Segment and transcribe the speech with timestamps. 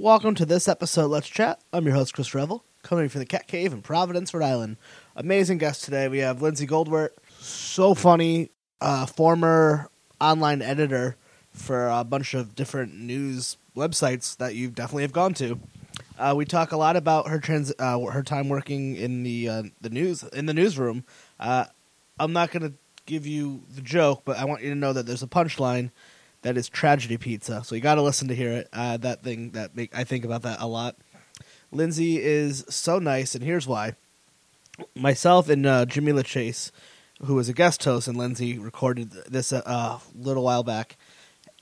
[0.00, 1.08] Welcome to this episode.
[1.08, 1.60] Let's chat.
[1.72, 4.76] I'm your host Chris Revel, coming from the Cat Cave in Providence, Rhode Island.
[5.16, 6.06] Amazing guest today.
[6.06, 7.08] We have Lindsay Goldwert,
[7.40, 9.90] so funny, uh, former
[10.20, 11.16] online editor
[11.50, 15.58] for a bunch of different news websites that you definitely have gone to.
[16.16, 19.62] Uh, we talk a lot about her trans, uh, her time working in the uh,
[19.80, 21.02] the news in the newsroom.
[21.40, 21.64] Uh,
[22.20, 22.72] I'm not going to
[23.06, 25.90] give you the joke, but I want you to know that there's a punchline
[26.42, 27.62] that is tragedy pizza.
[27.64, 28.68] So you got to listen to hear it.
[28.72, 30.96] Uh, that thing that make I think about that a lot.
[31.70, 33.94] Lindsay is so nice, and here's why.
[34.94, 36.70] Myself and uh, Jimmy LaChase,
[37.24, 40.96] who was a guest host, and Lindsay recorded this a uh, little while back,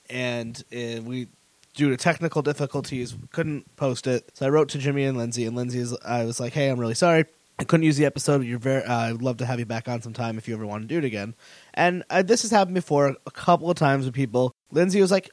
[0.09, 1.27] and uh, we,
[1.73, 4.31] due to technical difficulties, couldn't post it.
[4.33, 6.79] So I wrote to Jimmy and Lindsay, and Lindsay, is, I was like, "Hey, I'm
[6.79, 7.25] really sorry."
[7.59, 8.43] I couldn't use the episode.
[8.43, 8.83] You're very.
[8.83, 10.99] Uh, I'd love to have you back on sometime if you ever want to do
[10.99, 11.33] it again.
[11.73, 14.53] And uh, this has happened before a couple of times with people.
[14.71, 15.29] Lindsay was like,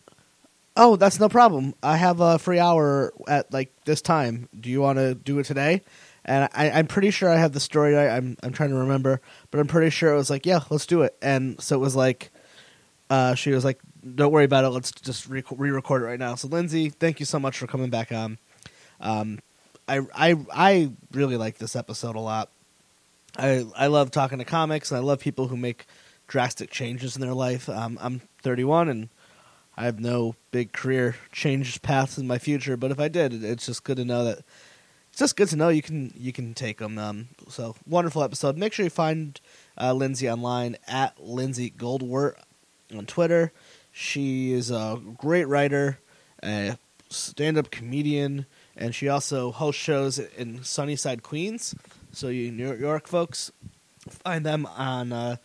[0.77, 1.75] "Oh, that's no problem.
[1.83, 4.49] I have a free hour at like this time.
[4.59, 5.83] Do you want to do it today?"
[6.25, 7.97] And I, I'm pretty sure I have the story.
[7.97, 10.87] I, I'm I'm trying to remember, but I'm pretty sure it was like, "Yeah, let's
[10.87, 12.31] do it." And so it was like,
[13.11, 13.81] uh, she was like,
[14.15, 14.69] "Don't worry about it.
[14.71, 17.91] Let's just re- re-record it right now." So Lindsay, thank you so much for coming
[17.91, 18.39] back on.
[19.01, 19.41] Um,
[19.89, 22.49] I I I really like this episode a lot.
[23.37, 25.87] I I love talking to comics and I love people who make
[26.27, 27.69] drastic changes in their life.
[27.69, 29.09] Um, I'm 31 and
[29.77, 33.67] I have no big career change paths in my future, but if I did, it's
[33.67, 34.39] just good to know that
[35.11, 36.99] it's just good to know you can you can take them.
[36.99, 38.57] Um, so wonderful episode.
[38.57, 39.41] Make sure you find
[39.81, 42.35] uh, Lindsay online at Lindsay Goldwert
[42.97, 43.53] on Twitter.
[43.93, 45.99] She is a great writer,
[46.43, 46.77] a
[47.11, 51.75] stand-up comedian and she also hosts shows in Sunnyside, Queens.
[52.13, 53.53] So you New York folks,
[54.09, 55.37] find them on uh,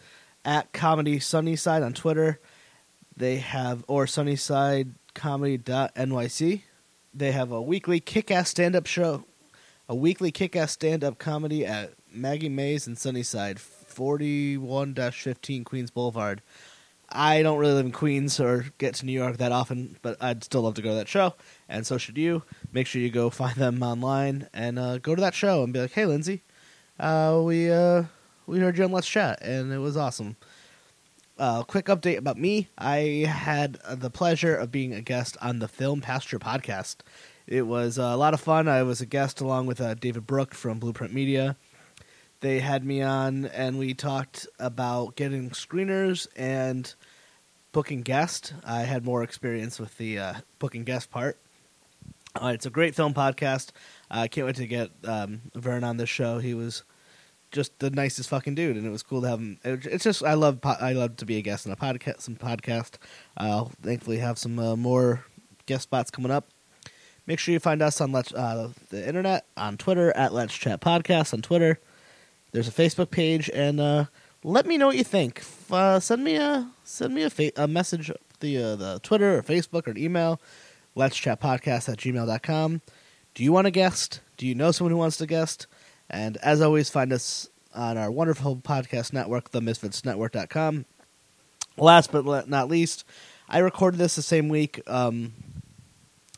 [0.43, 2.39] at Comedy Sunnyside on Twitter.
[3.19, 6.61] They have or Sunnyside Comedy.nyc.
[7.13, 9.25] They have a weekly kick-ass stand-up show,
[9.89, 16.41] a weekly kick-ass stand-up comedy at Maggie Mays in Sunnyside, 41-15 Queens Boulevard.
[17.09, 20.45] I don't really live in Queens or get to New York that often, but I'd
[20.45, 21.35] still love to go to that show,
[21.67, 22.43] and so should you.
[22.71, 25.81] Make sure you go find them online and uh, go to that show and be
[25.81, 26.43] like, "Hey, Lindsay,
[26.99, 28.03] uh, we uh,
[28.45, 30.37] we heard you on Let's Chat, and it was awesome."
[31.39, 35.67] Uh, quick update about me: I had the pleasure of being a guest on the
[35.67, 36.97] Film Pasture podcast.
[37.47, 38.67] It was a lot of fun.
[38.67, 41.55] I was a guest along with uh, David Brook from Blueprint Media
[42.41, 46.93] they had me on and we talked about getting screeners and
[47.71, 48.53] booking guest.
[48.65, 51.37] I had more experience with the uh, booking guest part.
[52.41, 53.71] Uh, it's a great film podcast.
[54.09, 56.39] I can't wait to get um, Vern on this show.
[56.39, 56.83] He was
[57.51, 59.59] just the nicest fucking dude, and it was cool to have him.
[59.63, 62.21] It, it's just I love po- I love to be a guest on a podcast.
[62.21, 62.93] Some podcast.
[63.37, 65.25] I'll thankfully have some uh, more
[65.65, 66.47] guest spots coming up.
[67.25, 70.81] Make sure you find us on Let's, uh, the internet on Twitter at Let's Chat
[70.81, 71.79] Podcast on Twitter.
[72.51, 74.05] There's a Facebook page, and uh,
[74.43, 75.43] let me know what you think.
[75.71, 79.43] Uh, send me a send me a, fa- a message the uh, the Twitter or
[79.43, 80.41] Facebook or an email.
[80.95, 82.81] Let's chat podcast at gmail.com.
[83.35, 84.21] Do you want a guest?
[84.37, 85.67] Do you know someone who wants to guest?
[86.09, 90.85] And as always, find us on our wonderful podcast network, themisfitsnetwork.com.
[91.77, 93.05] Last but not least,
[93.47, 95.33] I recorded this the same week um,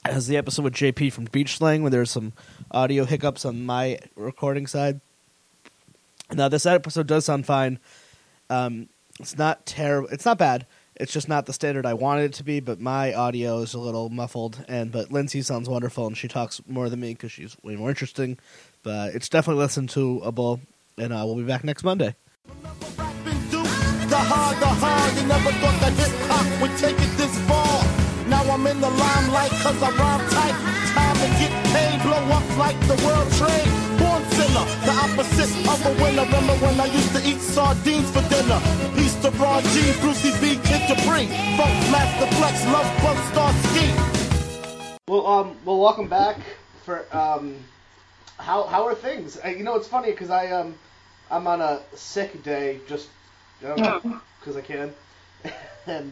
[0.05, 2.33] as the episode with JP from Beach Slang, where there's some
[2.69, 5.01] audio hiccups on my recording side.
[6.33, 7.79] Now, this episode does sound fine.
[8.49, 8.88] Um,
[9.19, 10.09] it's not terrible.
[10.09, 10.65] It's not bad.
[10.95, 12.59] It's just not the standard I wanted it to be.
[12.59, 16.61] But my audio is a little muffled, and but Lindsay sounds wonderful, and she talks
[16.67, 18.38] more than me because she's way more interesting.
[18.84, 20.59] But it's definitely listen to a bull,
[20.97, 22.16] and uh, we'll be back next Monday.
[22.47, 27.80] The hard, the hard, you never thought that hip hop would take it this far.
[28.28, 30.56] Now I'm in the limelight cause I rhyme tight.
[30.92, 33.72] Time to get paid, blow up like the world trade.
[34.00, 36.25] Born sinner, the opposite of a winner.
[36.25, 38.59] Remember when I used to eat sardines for dinner?
[38.96, 41.28] Peace to Ron G, Brucey B, Kid Capri.
[41.56, 43.88] Funk Master Flex, Love Bug Star Ski.
[45.08, 46.36] Well, um, well, welcome back
[46.84, 47.56] for um,
[48.41, 49.39] how how are things?
[49.43, 50.75] Uh, you know, it's funny because I um,
[51.29, 53.07] I'm on a sick day just
[53.59, 54.93] because I can,
[55.88, 56.11] and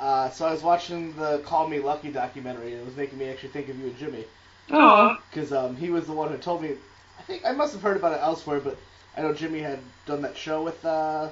[0.00, 3.28] uh, so I was watching the Call Me Lucky documentary, and it was making me
[3.28, 4.24] actually think of you and Jimmy
[4.70, 6.72] Oh, because um, he was the one who told me.
[7.18, 8.76] I think I must have heard about it elsewhere, but
[9.16, 11.28] I know Jimmy had done that show with uh,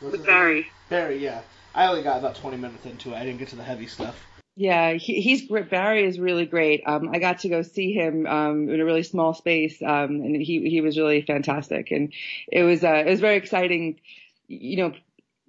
[0.00, 0.26] with his name?
[0.26, 0.72] Barry.
[0.88, 1.42] Barry, yeah.
[1.74, 3.16] I only got about 20 minutes into it.
[3.16, 4.26] I didn't get to the heavy stuff.
[4.60, 5.48] Yeah, he, he's.
[5.48, 6.82] Barry is really great.
[6.84, 10.36] Um, I got to go see him um, in a really small space, um, and
[10.36, 11.90] he he was really fantastic.
[11.90, 12.12] And
[12.52, 14.00] it was uh, it was very exciting.
[14.48, 14.92] You know,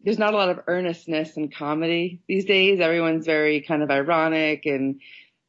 [0.01, 2.79] there's not a lot of earnestness in comedy these days.
[2.79, 5.01] Everyone's very kind of ironic and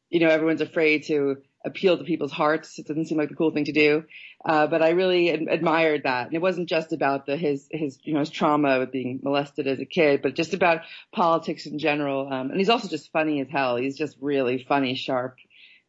[0.09, 2.77] you know, everyone's afraid to appeal to people's hearts.
[2.79, 4.03] It doesn't seem like the cool thing to do.
[4.45, 6.27] Uh, but I really ad- admired that.
[6.27, 9.67] And it wasn't just about the, his, his, you know, his trauma with being molested
[9.67, 10.81] as a kid, but just about
[11.13, 12.27] politics in general.
[12.31, 13.77] Um, and he's also just funny as hell.
[13.77, 15.37] He's just really funny, sharp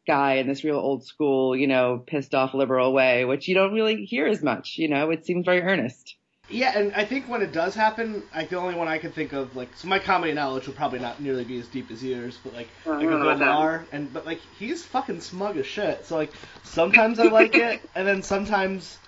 [0.07, 3.73] guy in this real old school, you know, pissed off liberal way, which you don't
[3.73, 6.17] really hear as much, you know, it seems very earnest.
[6.49, 9.33] Yeah, and I think when it does happen, like the only one I can think
[9.33, 12.39] of, like, so my comedy knowledge will probably not nearly be as deep as yours,
[12.45, 13.39] but like, Uh, I like.
[13.39, 16.05] Maher, and but like he's fucking smug as shit.
[16.07, 16.33] So like,
[16.63, 18.99] sometimes I like it, and then sometimes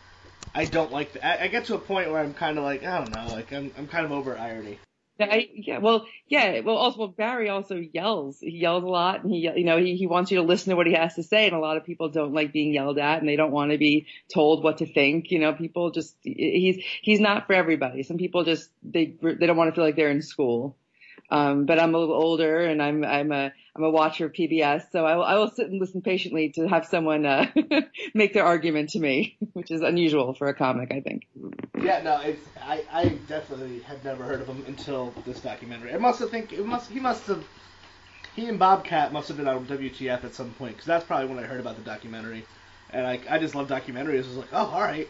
[0.55, 1.13] I don't like.
[1.13, 3.35] The, I, I get to a point where I'm kind of like, I don't know,
[3.35, 4.79] like I'm I'm kind of over irony.
[5.19, 8.41] Yeah, I, yeah, well, yeah, well, also well, Barry also yells.
[8.41, 10.77] He yells a lot, and he, you know, he he wants you to listen to
[10.77, 13.21] what he has to say, and a lot of people don't like being yelled at,
[13.21, 15.31] and they don't want to be told what to think.
[15.31, 18.03] You know, people just he's he's not for everybody.
[18.03, 20.77] Some people just they they don't want to feel like they're in school.
[21.31, 24.91] Um, but I'm a little older, and I'm I'm a I'm a watcher of PBS,
[24.93, 27.47] so I will I will sit and listen patiently to have someone uh,
[28.15, 31.27] make their argument to me, which is unusual for a comic, I think.
[31.83, 35.93] Yeah, no, it's I, I definitely had never heard of him until this documentary.
[35.93, 37.45] I must have think it must he must have
[38.37, 41.43] he and Bobcat must have been on WTF at some point because that's probably when
[41.43, 42.45] I heard about the documentary,
[42.91, 44.25] and like I just love documentaries.
[44.25, 45.09] I was like, oh, all right,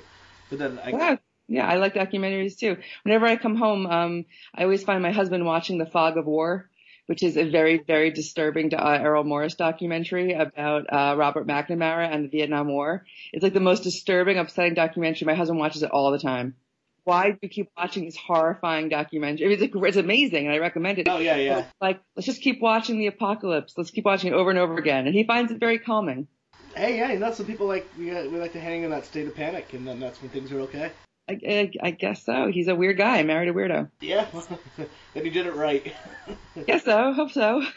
[0.49, 1.17] but then I Yeah,
[1.49, 2.77] yeah, I like documentaries too.
[3.05, 6.69] Whenever I come home, um, I always find my husband watching The Fog of War,
[7.07, 12.25] which is a very, very disturbing uh, Errol Morris documentary about uh, Robert McNamara and
[12.25, 13.05] the Vietnam War.
[13.33, 15.27] It's like the most disturbing, upsetting documentary.
[15.27, 16.57] My husband watches it all the time.
[17.05, 19.55] Why do you keep watching this horrifying documentary?
[19.55, 21.09] It's, it's amazing, and I recommend it.
[21.09, 23.75] oh yeah yeah Like, let's just keep watching the apocalypse.
[23.77, 25.07] Let's keep watching it over and over again.
[25.07, 26.27] And he finds it very calming.
[26.75, 29.27] hey yeah you know some people like we we like to hang in that state
[29.29, 30.91] of panic and then that's when things are okay.
[31.29, 32.49] I, I, I guess so.
[32.49, 33.23] He's a weird guy.
[33.23, 33.91] Married a weirdo.
[34.01, 34.27] Yeah,
[34.77, 35.93] then he did it right.
[36.67, 37.13] Guess so.
[37.13, 37.63] Hope so.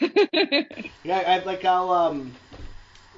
[1.04, 2.32] Yeah, I like I'll um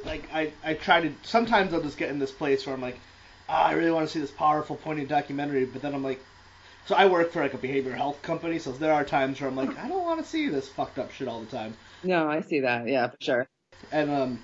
[0.04, 2.98] like I I try to sometimes I'll just get in this place where I'm like,
[3.48, 6.20] ah, I really want to see this powerful, poignant documentary, but then I'm like,
[6.86, 9.56] so I work for like a behavioral health company, so there are times where I'm
[9.56, 12.40] like, I don't want to see this fucked up shit all the time, no, I
[12.40, 12.88] see that.
[12.88, 13.48] Yeah, for sure.
[13.90, 14.38] and um,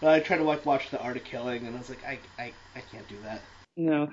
[0.00, 2.18] but I try to like watch The Act of Killing, and I was like, I
[2.38, 3.40] I I can't do that.
[3.76, 4.10] No.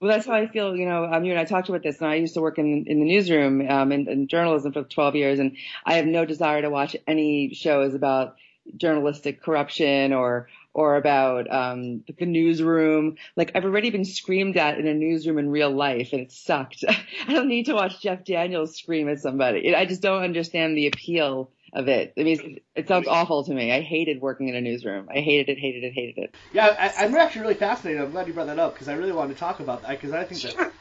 [0.00, 0.76] Well, that's how I feel.
[0.76, 2.84] You know, um, you and I talked about this, and I used to work in
[2.86, 6.60] in the newsroom um, in, in journalism for 12 years, and I have no desire
[6.62, 8.36] to watch any shows about
[8.76, 13.16] journalistic corruption or or about um, the newsroom.
[13.36, 16.84] Like I've already been screamed at in a newsroom in real life, and it sucked.
[16.88, 19.74] I don't need to watch Jeff Daniels scream at somebody.
[19.74, 22.14] I just don't understand the appeal of it.
[22.18, 23.70] I mean, it sounds awful to me.
[23.70, 25.08] I hated working in a newsroom.
[25.14, 26.34] I hated it, hated it, hated it.
[26.52, 28.02] Yeah, I, I'm actually really fascinated.
[28.02, 30.12] I'm glad you brought that up because I really wanted to talk about that because
[30.12, 30.72] I think that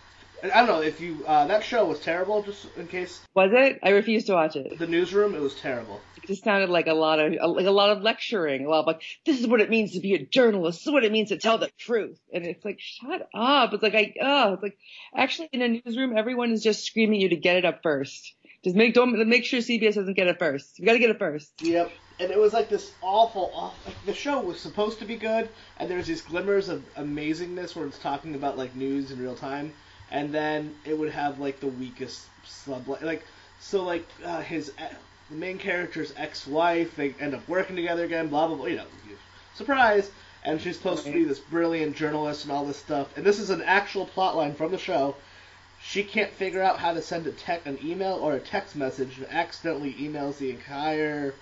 [0.44, 2.44] I don't know if you uh, that show was terrible.
[2.44, 3.80] Just in case Was it?
[3.84, 4.78] I refused to watch it.
[4.78, 6.00] the newsroom, it was terrible.
[6.18, 8.88] It just sounded like a lot of like a lot of lecturing, a lot of
[8.88, 11.30] like this is what it means to be a journalist, this is what it means
[11.30, 13.74] to tell the truth, and it's like shut up.
[13.74, 14.78] It's like I oh, it's like
[15.16, 18.35] actually in a newsroom, everyone is just screaming at you to get it up first.
[18.66, 20.80] Just make don't make sure CBS doesn't get it first.
[20.80, 21.62] You got to get it first.
[21.62, 21.92] Yep.
[22.20, 23.78] And it was like this awful, awful.
[23.86, 27.86] Like the show was supposed to be good, and there's these glimmers of amazingness where
[27.86, 29.72] it's talking about like news in real time,
[30.10, 33.24] and then it would have like the weakest sub like
[33.60, 34.88] so like uh, his uh,
[35.30, 38.86] the main character's ex-wife they end up working together again blah blah blah you know
[39.54, 40.10] surprise
[40.44, 43.52] and she's supposed to be this brilliant journalist and all this stuff and this is
[43.52, 45.16] an actual plot line from the show
[45.88, 49.18] she can't figure out how to send a tech an email or a text message
[49.18, 51.34] and accidentally emails the entire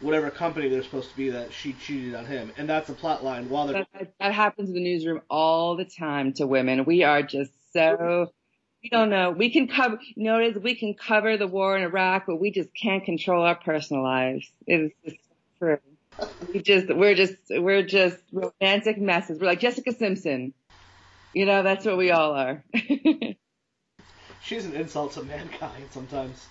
[0.00, 3.22] whatever company they're supposed to be that she cheated on him and that's a plot
[3.22, 6.84] line while they're That, that happens in the newsroom all the time to women.
[6.84, 8.32] We are just so
[8.82, 9.30] we don't know.
[9.30, 9.98] We can cover.
[10.16, 13.04] You know, it is we can cover the war in Iraq, but we just can't
[13.04, 14.50] control our personal lives.
[14.66, 15.16] It is just
[15.58, 15.78] true.
[16.52, 19.38] We just we're just we're just romantic messes.
[19.38, 20.52] We're like Jessica Simpson.
[21.32, 22.64] You know, that's what we all are.
[24.44, 26.46] she's an insult to mankind sometimes.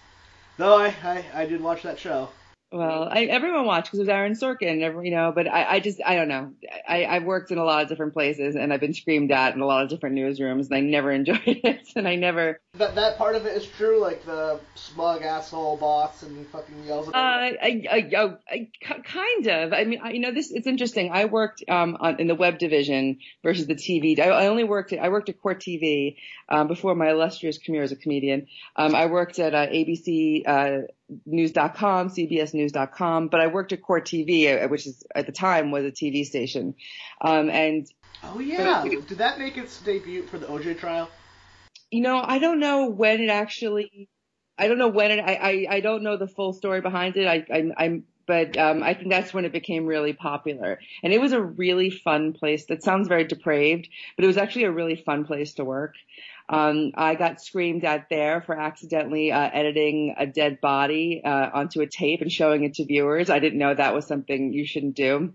[0.58, 2.30] Though I, I i did watch that show.
[2.72, 3.18] Well, mm-hmm.
[3.18, 6.00] I, everyone watched because it was Aaron Sorkin, every, you know, but I, I just,
[6.06, 6.54] I don't know.
[6.88, 9.62] I, I've worked in a lot of different places and I've been screamed at in
[9.62, 13.18] a lot of different newsrooms and I never enjoyed it and I never, that that
[13.18, 17.14] part of it is true like the smug asshole boss and he fucking yells at
[17.14, 18.70] uh, I, I, I, I,
[19.04, 19.74] kind of.
[19.74, 21.12] I mean, I, you know, this, it's interesting.
[21.12, 24.20] I worked, um, on, in the web division versus the TV.
[24.20, 26.16] I, I only worked at, I worked at Court TV,
[26.50, 28.48] um, before my illustrious career as a comedian.
[28.76, 30.88] Um, I worked at, uh, ABC, uh,
[31.26, 35.86] news.com, cbsnews.com, but I worked at Court TV, uh, which is at the time was
[35.86, 36.76] a TV station.
[37.20, 37.88] Um, and
[38.24, 41.10] oh yeah did that make its debut for the oj trial
[41.92, 44.10] you know, I don't know when it actually.
[44.58, 45.20] I don't know when it.
[45.20, 47.28] I I, I don't know the full story behind it.
[47.28, 50.80] I, I I'm but um, I think that's when it became really popular.
[51.04, 52.66] And it was a really fun place.
[52.68, 55.96] That sounds very depraved, but it was actually a really fun place to work.
[56.48, 61.82] Um, I got screamed at there for accidentally uh, editing a dead body uh, onto
[61.82, 63.30] a tape and showing it to viewers.
[63.30, 65.34] I didn't know that was something you shouldn't do.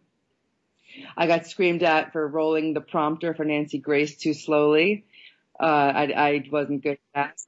[1.16, 5.04] I got screamed at for rolling the prompter for Nancy Grace too slowly.
[5.58, 7.40] Uh, I, I wasn't good at that.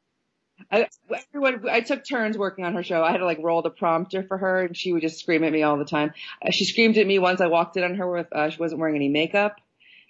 [0.70, 0.88] I,
[1.32, 3.02] everyone, I took turns working on her show.
[3.02, 5.52] I had to like roll the prompter for her, and she would just scream at
[5.52, 6.12] me all the time.
[6.44, 8.80] Uh, she screamed at me once I walked in on her with uh, she wasn't
[8.80, 9.60] wearing any makeup.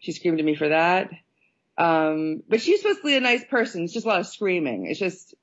[0.00, 1.10] She screamed at me for that.
[1.76, 3.84] Um, but she's supposed to be a nice person.
[3.84, 4.86] It's just a lot of screaming.
[4.86, 5.34] It's just,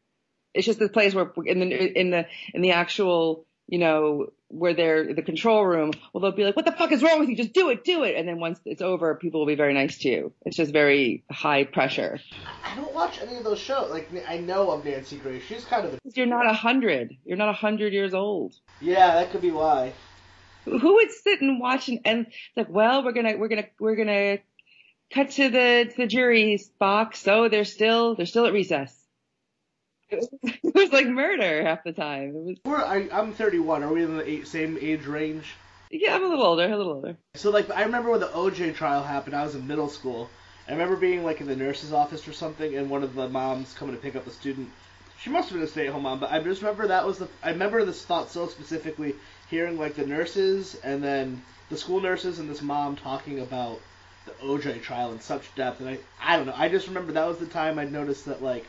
[0.53, 4.73] it's just the place where in the in the in the actual you know, where
[4.73, 7.35] they're the control room, well, they'll be like, what the fuck is wrong with you?
[7.35, 8.15] Just do it, do it.
[8.15, 10.33] And then once it's over, people will be very nice to you.
[10.45, 12.19] It's just very high pressure.
[12.63, 13.91] I don't watch any of those shows.
[13.91, 15.43] Like, I know of Nancy Grace.
[15.43, 15.99] She's kind of a...
[16.15, 17.15] You're not a hundred.
[17.25, 18.55] You're not a hundred years old.
[18.81, 19.93] Yeah, that could be why.
[20.65, 24.37] Who would sit and watch and, and like, well, we're gonna, we're gonna, we're gonna
[25.13, 27.19] cut to the, to the jury's box.
[27.19, 28.99] So they're still, they're still at recess.
[30.43, 32.29] It was, like murder half the time.
[32.29, 32.57] It was.
[32.65, 33.83] We're, I, I'm 31.
[33.83, 35.55] Are we in the eight, same age range?
[35.89, 36.65] Yeah, I'm a little older.
[36.65, 37.17] A little older.
[37.35, 39.35] So like, I remember when the OJ trial happened.
[39.35, 40.29] I was in middle school.
[40.67, 43.73] I remember being like in the nurse's office or something, and one of the moms
[43.73, 44.69] coming to pick up the student.
[45.21, 47.27] She must have been a stay-at-home mom, but I just remember that was the.
[47.43, 49.15] I remember this thought so specifically,
[49.49, 53.79] hearing like the nurses and then the school nurses and this mom talking about
[54.25, 56.55] the OJ trial in such depth, and I I don't know.
[56.55, 58.65] I just remember that was the time I noticed that like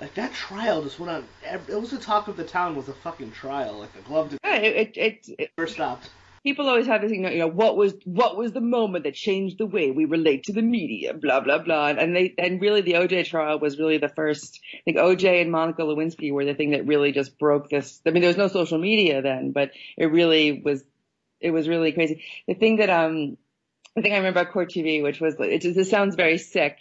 [0.00, 1.24] like that trial just went on.
[1.68, 2.76] It was the talk of the town.
[2.76, 3.78] Was a fucking trial.
[3.78, 4.30] Like the glove.
[4.30, 6.10] Did, yeah, it, it, it never stopped.
[6.42, 9.14] People always have this, you know, you know, what was what was the moment that
[9.14, 12.82] changed the way we relate to the media, blah blah blah, and they and really
[12.82, 14.60] the OJ trial was really the first.
[14.74, 18.02] I think OJ and Monica Lewinsky were the thing that really just broke this.
[18.06, 20.84] I mean, there was no social media then, but it really was.
[21.40, 22.24] It was really crazy.
[22.46, 23.38] The thing that um,
[23.96, 26.78] I think I remember about Court TV, which was it just this sounds very sick,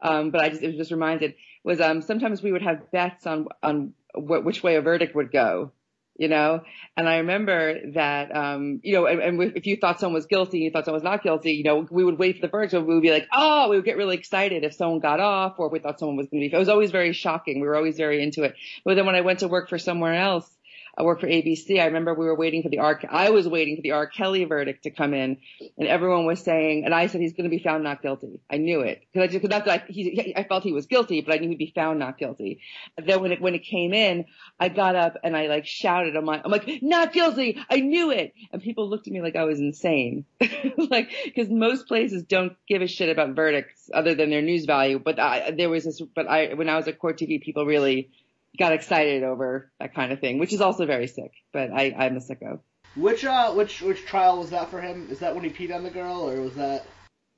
[0.00, 3.26] um, but I just it was just reminded was um, sometimes we would have bets
[3.26, 5.72] on on wh- which way a verdict would go,
[6.16, 6.62] you know.
[6.96, 10.58] And I remember that, um, you know, and, and, if you thought someone was guilty,
[10.58, 12.72] and you thought someone was not guilty, you know, we would wait for the verdict.
[12.72, 15.54] So we would be like, oh, we would get really excited if someone got off,
[15.58, 16.54] or if we thought someone was going to be.
[16.54, 17.60] It was always very shocking.
[17.60, 18.54] We were always very into it.
[18.84, 20.48] But then when I went to work for somewhere else,
[20.96, 21.80] I worked for ABC.
[21.80, 23.00] I remember we were waiting for the R.
[23.10, 24.06] I was waiting for the R.
[24.06, 25.38] Kelly verdict to come in,
[25.78, 28.40] and everyone was saying, and I said he's going to be found not guilty.
[28.50, 31.38] I knew it because I just that I, I felt he was guilty, but I
[31.38, 32.60] knew he'd be found not guilty.
[32.98, 34.26] And then when it when it came in,
[34.60, 37.58] I got up and I like shouted, I'm like, I'm like, not guilty.
[37.70, 40.26] I knew it, and people looked at me like I was insane,
[40.76, 44.98] like because most places don't give a shit about verdicts other than their news value.
[44.98, 48.10] But I, there was this, but I when I was at Court TV, people really
[48.58, 51.32] got excited over that kind of thing, which is also very sick.
[51.52, 52.60] But I, I'm a sicko.
[52.94, 55.08] Which uh, which which trial was that for him?
[55.10, 56.84] Is that when he peed on the girl, or was that?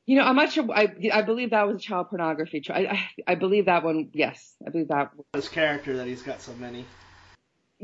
[0.06, 0.66] You know, I'm not sure.
[0.72, 2.88] I I believe that was a child pornography trial.
[2.88, 4.10] I, I believe that one.
[4.12, 5.10] Yes, I believe that.
[5.34, 6.84] His character that he's got so many.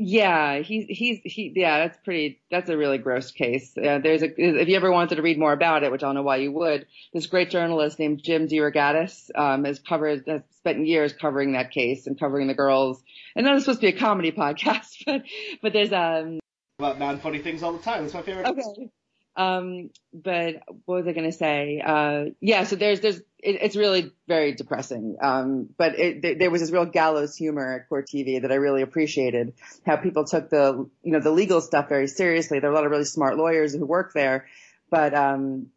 [0.03, 1.53] Yeah, he's he's he.
[1.55, 2.41] Yeah, that's pretty.
[2.49, 3.77] That's a really gross case.
[3.77, 4.29] Uh, there's a.
[4.35, 6.51] If you ever wanted to read more about it, which I don't know why you
[6.53, 11.69] would, this great journalist named Jim DeRogatis um, has covered has spent years covering that
[11.69, 13.03] case and covering the girls.
[13.35, 15.21] And that was supposed to be a comedy podcast, but
[15.61, 16.39] but there's um
[16.79, 18.01] about non funny things all the time.
[18.01, 18.47] That's my favorite.
[18.47, 18.89] Okay.
[19.35, 21.81] Um, but what was I going to say?
[21.83, 25.15] Uh, yeah, so there's, there's, it, it's really very depressing.
[25.21, 28.55] Um, but it, th- there was this real gallows humor at Court TV that I
[28.55, 29.53] really appreciated.
[29.85, 32.59] How people took the, you know, the legal stuff very seriously.
[32.59, 34.47] There were a lot of really smart lawyers who work there,
[34.89, 35.67] but um,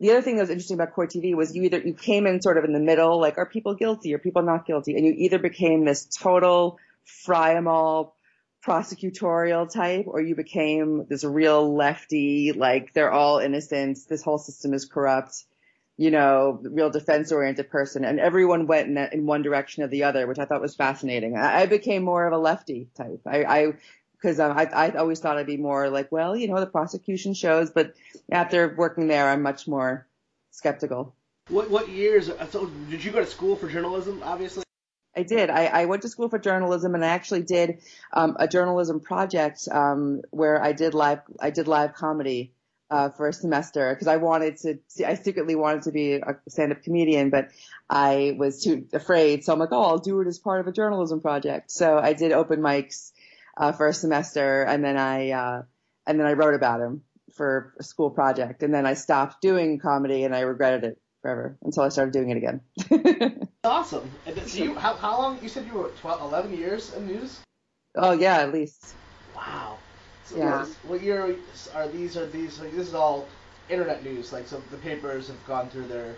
[0.00, 2.42] the other thing that was interesting about Court TV was you either you came in
[2.42, 5.14] sort of in the middle, like are people guilty, are people not guilty, and you
[5.16, 8.13] either became this total fry em all
[8.64, 14.72] prosecutorial type, or you became this real lefty, like they're all innocent, this whole system
[14.72, 15.44] is corrupt,
[15.96, 20.04] you know, real defense oriented person, and everyone went in, in one direction or the
[20.04, 21.36] other, which I thought was fascinating.
[21.36, 23.20] I, I became more of a lefty type.
[23.26, 23.72] I, I
[24.12, 27.70] because I, I always thought I'd be more like, well, you know, the prosecution shows,
[27.70, 27.94] but
[28.30, 30.06] after working there, I'm much more
[30.50, 31.14] skeptical.
[31.48, 32.30] What what years?
[32.50, 34.22] So did you go to school for journalism?
[34.24, 34.63] Obviously.
[35.16, 35.50] I did.
[35.50, 37.78] I, I went to school for journalism, and I actually did
[38.12, 41.20] um, a journalism project um, where I did live.
[41.40, 42.52] I did live comedy
[42.90, 44.78] uh, for a semester because I wanted to.
[44.88, 47.50] See, I secretly wanted to be a stand-up comedian, but
[47.88, 49.44] I was too afraid.
[49.44, 51.70] So I'm like, oh, I'll do it as part of a journalism project.
[51.70, 53.12] So I did open mics
[53.56, 55.62] uh, for a semester, and then I uh,
[56.06, 57.02] and then I wrote about him
[57.34, 61.56] for a school project, and then I stopped doing comedy, and I regretted it forever
[61.64, 62.60] until I started doing it again.
[63.64, 64.10] awesome.
[64.46, 65.42] So you, how, how long?
[65.42, 67.40] You said you were 12, 11 years in news.
[67.96, 68.94] Oh yeah, at least.
[69.34, 69.78] Wow.
[70.26, 70.66] So Yeah.
[70.82, 71.34] What year
[71.74, 72.16] are these?
[72.16, 72.60] Are these?
[72.60, 73.26] Like, this is all
[73.70, 74.34] internet news.
[74.34, 76.14] Like, so the papers have gone through their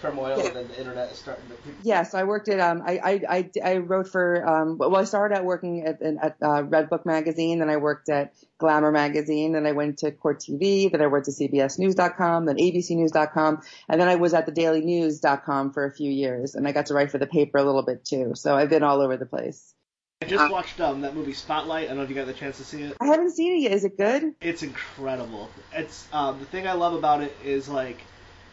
[0.00, 1.54] turmoil, and then the internet is starting to.
[1.54, 5.04] People, Yes, I worked at um I I I, I wrote for um well I
[5.04, 9.66] started out working at at uh, Redbook magazine, then I worked at Glamour magazine, then
[9.66, 14.16] I went to Court TV, then I went to CBSNews.com, then ABCNews.com, and then I
[14.16, 17.26] was at the DailyNews.com for a few years, and I got to write for the
[17.26, 18.32] paper a little bit too.
[18.34, 19.74] So I've been all over the place.
[20.20, 21.84] I just watched um, that movie Spotlight.
[21.84, 22.96] I don't know if you got the chance to see it.
[23.00, 23.72] I haven't seen it yet.
[23.72, 24.34] Is it good?
[24.40, 25.48] It's incredible.
[25.72, 27.98] It's um, the thing I love about it is like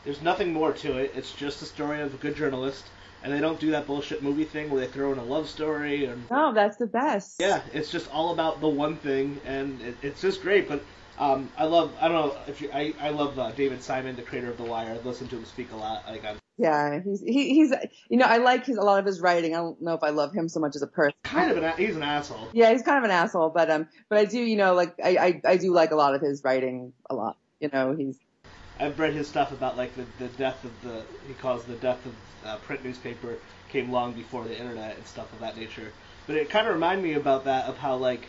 [0.05, 1.11] there's nothing more to it.
[1.15, 2.83] It's just a story of a good journalist,
[3.23, 6.05] and they don't do that bullshit movie thing where they throw in a love story
[6.05, 7.39] and No, that's the best.
[7.39, 10.67] yeah, it's just all about the one thing, and it, it's just great.
[10.69, 10.83] But
[11.17, 14.21] um, I love I don't know if you I I love uh, David Simon, the
[14.21, 14.93] creator of The Wire.
[14.93, 16.05] I listen to him speak a lot.
[16.07, 17.73] Like I'm Yeah, he's he, he's
[18.09, 19.53] you know I like his a lot of his writing.
[19.55, 21.15] I don't know if I love him so much as a person.
[21.23, 22.49] kind of an he's an asshole.
[22.53, 25.17] Yeah, he's kind of an asshole, but um, but I do, you know, like I,
[25.17, 27.37] I, I do like a lot of his writing a lot.
[27.59, 28.19] You know, he's
[28.79, 32.05] I've read his stuff about like the, the death of the he calls the death
[32.05, 32.13] of
[32.45, 33.37] uh, print newspaper
[33.69, 35.91] came long before the internet and stuff of that nature.
[36.27, 38.27] But it kind of reminded me about that of how like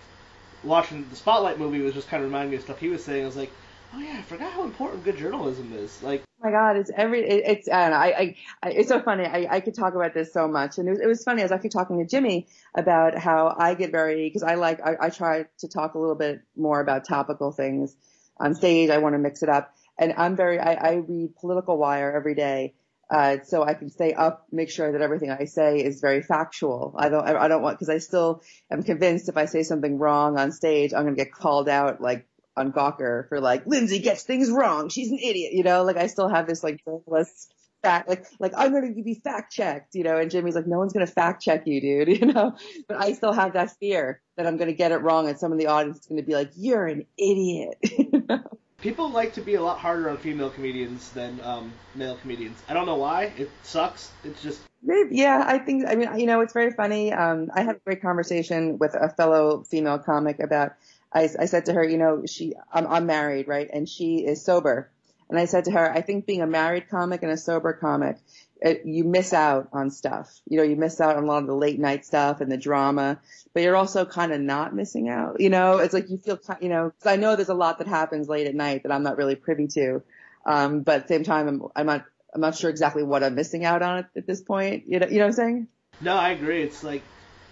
[0.65, 3.23] watching the Spotlight movie was just kind of reminding me of stuff he was saying.
[3.23, 3.51] I was like,
[3.95, 6.03] oh yeah, I forgot how important good journalism is.
[6.03, 9.01] Like oh my God, it's every, it, it's I don't know, I, I, it's so
[9.01, 9.25] funny.
[9.25, 11.43] I, I could talk about this so much, and it was, it was funny.
[11.43, 14.97] I was actually talking to Jimmy about how I get very because I like I,
[15.01, 17.97] I try to talk a little bit more about topical things
[18.39, 18.91] on stage.
[18.91, 22.35] I want to mix it up, and I'm very I, I read Political Wire every
[22.35, 22.75] day.
[23.09, 26.93] Uh, so I can stay up, make sure that everything I say is very factual.
[26.99, 30.37] I don't, I don't want, cause I still am convinced if I say something wrong
[30.37, 32.27] on stage, I'm going to get called out like
[32.57, 34.89] on Gawker for like, Lindsay gets things wrong.
[34.89, 35.53] She's an idiot.
[35.53, 39.03] You know, like I still have this like journalist fact, like, like I'm going to
[39.03, 41.81] be fact checked, you know, and Jimmy's like, no one's going to fact check you,
[41.81, 42.57] dude, you know,
[42.89, 45.53] but I still have that fear that I'm going to get it wrong and some
[45.53, 47.79] of the audience is going to be like, you're an idiot.
[47.99, 48.43] you know?
[48.81, 52.59] People like to be a lot harder on female comedians than um, male comedians.
[52.69, 53.33] I don't know why.
[53.37, 54.11] It sucks.
[54.25, 57.13] It's just yeah, I think, I mean, you know, it's very funny.
[57.13, 60.75] Um, I had a great conversation with a fellow female comic about,
[61.13, 63.69] I, I said to her, you know, she, I'm, I'm married, right?
[63.73, 64.91] And she is sober.
[65.29, 68.19] And I said to her, I think being a married comic and a sober comic,
[68.61, 70.41] it, you miss out on stuff.
[70.49, 72.57] You know, you miss out on a lot of the late night stuff and the
[72.57, 73.21] drama,
[73.53, 75.41] but you're also kind of not missing out.
[75.41, 77.87] You know, it's like you feel, you know, 'cause I know there's a lot that
[77.87, 80.03] happens late at night that I'm not really privy to.
[80.47, 83.35] Um, but at the same time, I'm, I'm not, I'm not sure exactly what I'm
[83.35, 84.85] missing out on at, at this point.
[84.87, 85.69] You know, you know what I'm saying?
[86.01, 86.15] no.
[86.17, 86.63] I agree.
[86.63, 87.03] It's like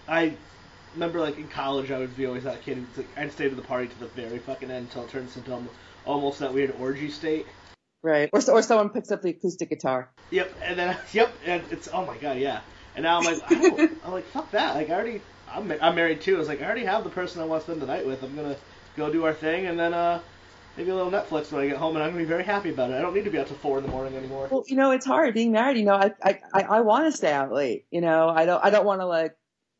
[0.07, 0.37] I
[0.95, 2.87] remember like in college I would be always that kid.
[2.97, 5.53] like, I'd stay to the party to the very fucking end until it turns into
[5.53, 5.73] almo-
[6.07, 7.47] almost that weird orgy state.
[8.05, 8.29] Right.
[8.35, 10.11] Or, or someone picks up the acoustic guitar.
[10.31, 12.61] Yep, and then yep, and it's oh my god, yeah.
[12.95, 14.75] And now I'm like, don't, I'm like fuck that.
[14.75, 16.37] Like I already, I'm I'm married too.
[16.37, 18.23] I was like, I already have the person I want to spend the night with.
[18.23, 18.57] I'm gonna
[18.95, 20.21] go do our thing, and then uh
[20.77, 22.91] maybe a little Netflix when I get home, and I'm gonna be very happy about
[22.91, 22.95] it.
[22.95, 24.49] I don't need to be out till four in the morning anymore.
[24.51, 25.79] Well, you know, it's hard being married.
[25.79, 27.87] You know, I, I, I, I want to stay out late.
[27.91, 29.35] You know, I don't, I don't want to like,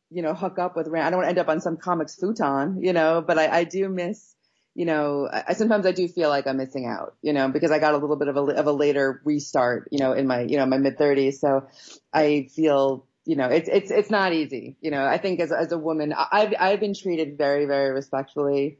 [0.09, 2.81] you know, hook up with, I don't want to end up on some comics futon,
[2.81, 4.34] you know, but I, I do miss,
[4.75, 7.79] you know, I, sometimes I do feel like I'm missing out, you know, because I
[7.79, 10.57] got a little bit of a, of a later restart, you know, in my, you
[10.57, 11.39] know, my mid thirties.
[11.39, 11.67] So
[12.13, 14.75] I feel, you know, it's, it's, it's not easy.
[14.81, 18.77] You know, I think as, as a woman, I've, I've been treated very, very respectfully.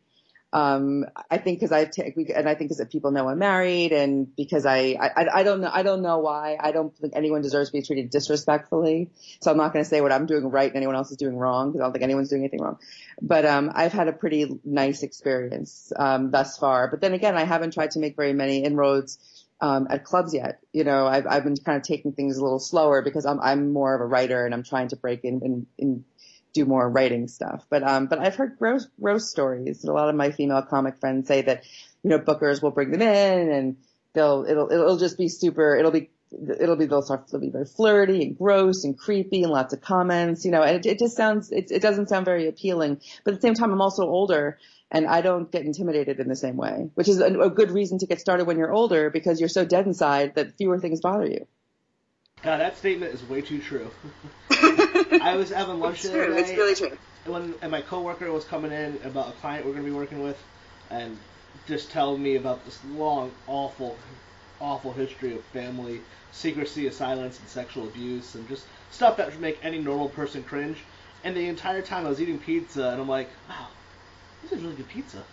[0.53, 4.34] Um, I think because I take, and I think because people know I'm married and
[4.36, 6.58] because I, I, I don't know, I don't know why.
[6.60, 9.10] I don't think anyone deserves to be treated disrespectfully.
[9.41, 11.36] So I'm not going to say what I'm doing right and anyone else is doing
[11.36, 12.79] wrong because I don't think anyone's doing anything wrong.
[13.21, 16.89] But, um, I've had a pretty nice experience, um, thus far.
[16.89, 19.19] But then again, I haven't tried to make very many inroads,
[19.62, 20.60] um, at clubs yet.
[20.73, 23.71] You know, I've, I've been kind of taking things a little slower because I'm, I'm
[23.71, 26.05] more of a writer and I'm trying to break in, in, in
[26.56, 27.65] do more writing stuff.
[27.70, 29.84] But um, but I've heard gross stories.
[29.84, 31.63] A lot of my female comic friends say that
[32.02, 33.78] you know bookers will bring them in and
[34.13, 35.76] they'll it'll it'll just be super.
[35.76, 36.10] It'll be
[36.60, 39.82] it'll be they'll start they'll be very flirty and gross and creepy and lots of
[39.82, 40.46] comments.
[40.46, 43.02] You know, and it, it just sounds it it doesn't sound very appealing.
[43.24, 44.58] But at the same time, I'm also older.
[44.91, 47.98] And I don't get intimidated in the same way, which is a, a good reason
[47.98, 51.26] to get started when you're older because you're so dead inside that fewer things bother
[51.26, 51.48] you.
[52.44, 53.89] God, that statement is way too true.
[55.22, 56.74] I was having lunch the other day.
[56.76, 56.98] true.
[57.26, 60.22] when and my coworker was coming in about a client we're going to be working
[60.22, 60.41] with,
[60.89, 61.18] and
[61.68, 63.98] just telling me about this long, awful,
[64.60, 66.02] awful history of family
[66.36, 70.78] secrecy, silence, and sexual abuse, and just stuff that would make any normal person cringe.
[71.24, 73.68] And the entire time I was eating pizza, and I'm like, wow,
[74.44, 75.24] this is really good pizza.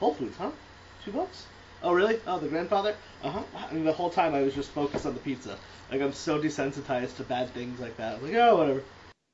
[0.00, 0.50] Whole Foods, huh?
[1.04, 1.44] Two bucks?
[1.82, 2.18] Oh, really?
[2.26, 2.96] Oh, the grandfather?
[3.22, 3.42] Uh huh.
[3.70, 5.56] And the whole time I was just focused on the pizza.
[5.90, 8.16] Like I'm so desensitized to bad things like that.
[8.16, 8.82] I was like, oh, whatever.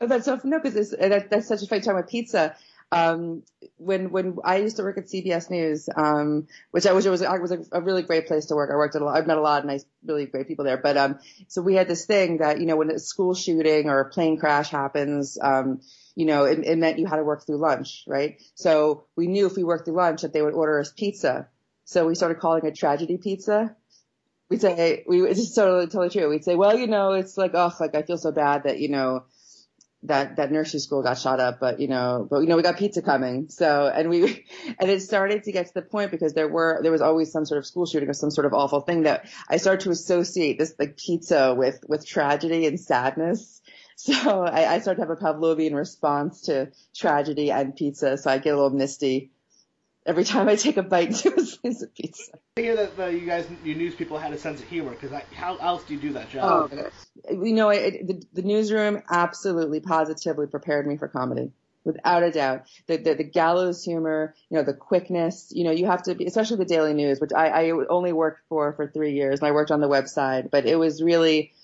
[0.02, 2.56] Oh, that's so no, because that, that's such a funny time with pizza.
[2.92, 3.44] um,
[3.78, 7.22] when when I used to work at CBS News, um, which I wish it was
[7.22, 8.70] I was a, a really great place to work.
[8.72, 10.76] I worked at a lot, I've met a lot of nice, really great people there.
[10.76, 14.00] But um, so we had this thing that you know when a school shooting or
[14.00, 15.80] a plane crash happens, um,
[16.16, 18.42] you know, it, it meant you had to work through lunch, right?
[18.56, 21.48] So we knew if we worked through lunch that they would order us pizza.
[21.84, 23.76] So we started calling it tragedy pizza.
[24.50, 26.28] We'd say, we, it's totally, totally true.
[26.28, 28.90] We'd say, well, you know, it's like, oh, like I feel so bad that, you
[28.90, 29.24] know,
[30.04, 32.76] that that nursery school got shot up, but you know, but you know, we got
[32.76, 33.48] pizza coming.
[33.48, 34.46] So and we
[34.78, 37.46] and it started to get to the point because there were there was always some
[37.46, 40.58] sort of school shooting or some sort of awful thing that I started to associate
[40.58, 43.60] this like pizza with with tragedy and sadness.
[43.94, 48.16] So I, I started to have a Pavlovian response to tragedy and pizza.
[48.16, 49.30] So I get a little misty
[50.06, 52.32] every time I take a bite into a slice of pizza.
[52.56, 55.10] I hear that uh, you guys, you news people, had a sense of humor because
[55.32, 56.70] how else do you do that job?
[56.72, 56.90] Oh,
[57.30, 61.52] you know, it, the, the newsroom absolutely, positively prepared me for comedy.
[61.84, 65.86] Without a doubt, the, the the gallows humor, you know, the quickness, you know, you
[65.86, 69.14] have to be, especially the Daily News, which I, I only worked for for three
[69.14, 71.54] years, and I worked on the website, but it was really,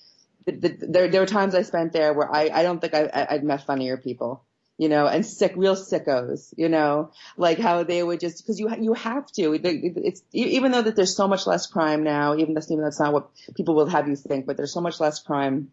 [0.45, 3.27] the, the, there there were times I spent there where I I don't think I
[3.29, 4.43] I'd met funnier people
[4.79, 8.73] you know, and sick, real sickos, you know, like how they would just, cause you,
[8.79, 12.71] you have to, it's, even though that there's so much less crime now, even that's,
[12.71, 15.71] even that's not what people will have you think, but there's so much less crime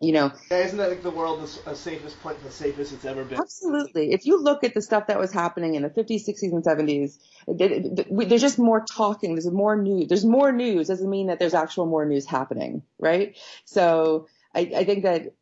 [0.00, 0.32] you know.
[0.50, 3.38] Yeah, isn't that like the world the safest place, the safest it's ever been?
[3.38, 4.12] Absolutely.
[4.12, 7.18] If you look at the stuff that was happening in the 50s, 60s, and 70s,
[8.28, 9.36] there's just more talking.
[9.36, 10.08] There's more news.
[10.08, 13.38] There's more news doesn't mean that there's actual more news happening, right?
[13.64, 15.34] So I, I think that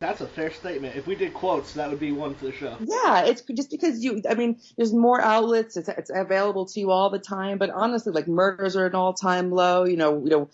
[0.00, 0.96] that's a fair statement.
[0.96, 2.76] If we did quotes, that would be one for the show.
[2.80, 4.22] Yeah, it's just because you.
[4.28, 5.76] I mean, there's more outlets.
[5.76, 7.58] It's it's available to you all the time.
[7.58, 9.84] But honestly, like murders are an all time low.
[9.84, 10.50] You know, you know,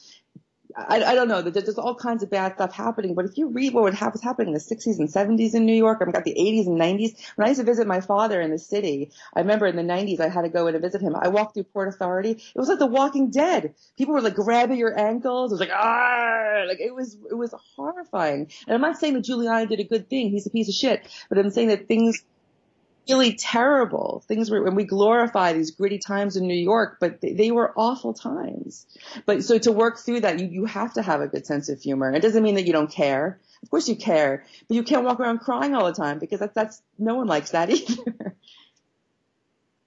[0.76, 1.42] I, I don't know.
[1.42, 3.14] There's all kinds of bad stuff happening.
[3.14, 5.98] But if you read what was happening in the 60s and 70s in New York,
[6.00, 7.16] I've got the 80s and 90s.
[7.36, 10.20] When I used to visit my father in the city, I remember in the 90s
[10.20, 11.16] I had to go in and visit him.
[11.16, 12.30] I walked through Port Authority.
[12.30, 13.74] It was like The Walking Dead.
[13.96, 15.52] People were like grabbing your ankles.
[15.52, 18.50] It was like ah, like it was it was horrifying.
[18.66, 20.30] And I'm not saying that Giuliani did a good thing.
[20.30, 21.06] He's a piece of shit.
[21.28, 22.22] But I'm saying that things
[23.08, 27.32] really terrible things were when we glorify these gritty times in New York, but they,
[27.32, 28.86] they, were awful times.
[29.26, 31.80] But so to work through that, you, you have to have a good sense of
[31.80, 32.12] humor.
[32.12, 33.40] It doesn't mean that you don't care.
[33.62, 36.54] Of course you care, but you can't walk around crying all the time because that's,
[36.54, 38.36] that's no one likes that either.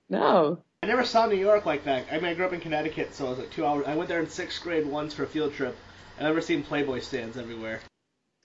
[0.10, 0.60] no.
[0.84, 2.06] I never saw New York like that.
[2.12, 3.86] I mean, I grew up in Connecticut, so I was like two hours.
[3.88, 5.78] I went there in sixth grade once for a field trip.
[6.18, 7.80] I've never seen Playboy stands everywhere.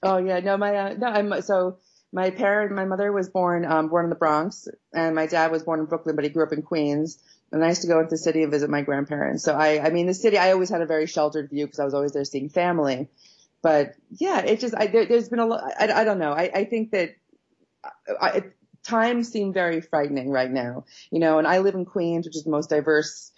[0.03, 1.79] Oh yeah, no, my uh, no, I'm so
[2.13, 5.63] my parent, my mother was born um, born in the Bronx, and my dad was
[5.63, 7.23] born in Brooklyn, but he grew up in Queens.
[7.51, 9.43] And I used to go into the city and visit my grandparents.
[9.43, 11.85] So I, I mean, the city, I always had a very sheltered view because I
[11.85, 13.09] was always there seeing family.
[13.63, 15.65] But yeah, it just, I, there, has been a lot.
[15.79, 16.33] I, I don't know.
[16.33, 17.17] I, I think that
[18.21, 18.43] I,
[18.83, 21.39] times seem very frightening right now, you know.
[21.39, 23.33] And I live in Queens, which is the most diverse.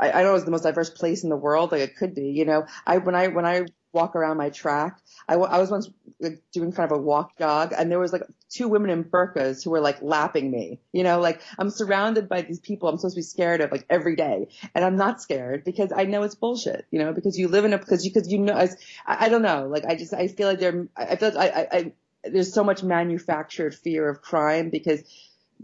[0.00, 2.30] I, I know it's the most diverse place in the world, like it could be,
[2.30, 2.66] you know.
[2.86, 4.98] I when I when I walk around my track.
[5.28, 8.22] I, I was once like, doing kind of a walk jog and there was like
[8.48, 10.80] two women in burqas who were like lapping me.
[10.92, 13.86] You know, like I'm surrounded by these people I'm supposed to be scared of like
[13.90, 14.48] every day.
[14.74, 17.72] And I'm not scared because I know it's bullshit, you know, because you live in
[17.72, 18.68] a, because you, because you know, I,
[19.06, 21.68] I don't know, like I just, I feel like there, I feel like I, I,
[21.72, 21.92] I
[22.24, 25.02] there's so much manufactured fear of crime because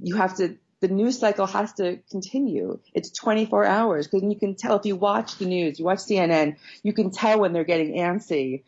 [0.02, 2.78] you have to the news cycle has to continue.
[2.94, 6.56] It's 24 hours because you can tell if you watch the news, you watch CNN,
[6.82, 8.62] you can tell when they're getting antsy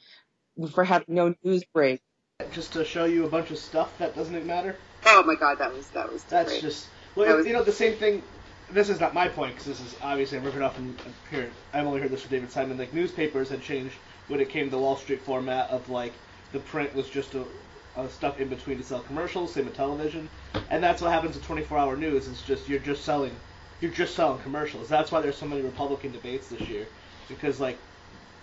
[0.73, 2.01] for having no news break.
[2.53, 4.77] Just to show you a bunch of stuff that doesn't even matter.
[5.07, 6.25] Oh my god, that was that was.
[6.25, 6.63] That's great.
[6.63, 8.23] just well, was, you know the same thing.
[8.71, 10.97] This is not my point because this is obviously I'm ripping off from
[11.31, 11.51] here.
[11.73, 12.79] I've only heard this from David Simon.
[12.79, 13.95] Like newspapers had changed
[14.29, 16.13] when it came to the Wall Street format of like
[16.53, 17.45] the print was just a
[17.97, 20.29] uh, stuff in between to sell commercials, same with television,
[20.71, 22.29] and that's what happens with 24-hour news.
[22.29, 23.33] It's just you're just selling,
[23.81, 24.89] you're just selling commercials.
[24.89, 26.87] That's why there's so many Republican debates this year,
[27.29, 27.79] because like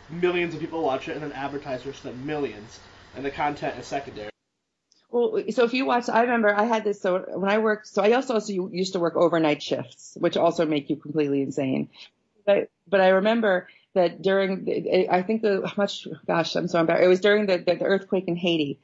[0.10, 2.80] millions of people watch it, and then advertisers spend millions,
[3.16, 4.30] and the content is secondary.
[5.10, 7.02] Well, so if you watch, I remember I had this.
[7.02, 10.66] So when I worked, so I also also used to work overnight shifts, which also
[10.66, 11.90] make you completely insane.
[12.46, 17.06] But but I remember that during, I think the much, gosh, I'm so embarrassed.
[17.06, 18.80] It was during the, the, the earthquake in Haiti,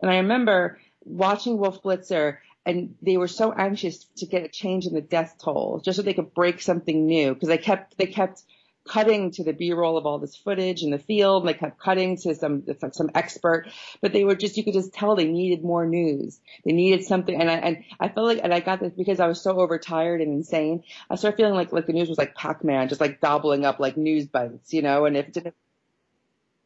[0.00, 4.86] and I remember watching Wolf Blitzer and they were so anxious to get a change
[4.86, 8.06] in the death toll just so they could break something new because they kept, they
[8.06, 8.42] kept
[8.88, 11.42] cutting to the B-roll of all this footage in the field.
[11.42, 13.68] And they kept cutting to some some expert,
[14.00, 16.40] but they were just you could just tell they needed more news.
[16.64, 19.28] They needed something, and I and I felt like and I got this because I
[19.28, 20.82] was so overtired and insane.
[21.08, 23.96] I started feeling like like the news was like Pac-Man, just like gobbling up like
[23.96, 25.04] news bites, you know.
[25.04, 25.54] And if it didn't,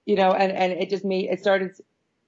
[0.07, 1.73] you know, and and it just made it started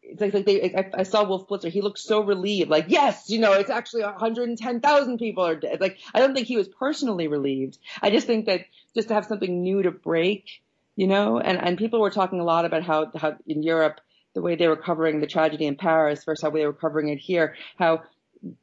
[0.07, 1.71] it's like, like they, I, I saw Wolf Blitzer.
[1.71, 5.81] He looked so relieved, like, yes, you know, it's actually 110,000 people are dead.
[5.81, 7.79] Like, I don't think he was personally relieved.
[8.03, 10.62] I just think that just to have something new to break,
[10.95, 14.01] you know, and, and people were talking a lot about how, how in Europe,
[14.35, 17.19] the way they were covering the tragedy in Paris versus how they were covering it
[17.19, 18.03] here, how,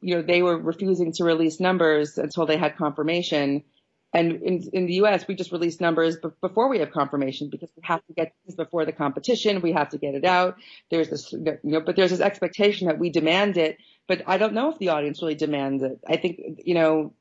[0.00, 3.64] you know, they were refusing to release numbers until they had confirmation
[4.12, 7.70] and in, in the U.S., we just release numbers b- before we have confirmation because
[7.76, 9.60] we have to get this before the competition.
[9.62, 10.56] We have to get it out.
[10.90, 13.78] There's this, you know, but there's this expectation that we demand it.
[14.08, 15.98] But I don't know if the audience really demands it.
[16.06, 17.14] I think, you know,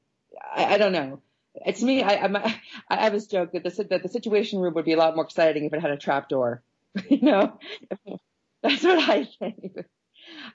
[0.56, 1.22] I, I don't know.
[1.66, 2.56] It's me, I, I'm, I
[2.90, 5.66] have this joke that the, that the Situation Room would be a lot more exciting
[5.66, 6.62] if it had a trap door.
[7.10, 7.60] you know,
[8.64, 9.86] that's what I think.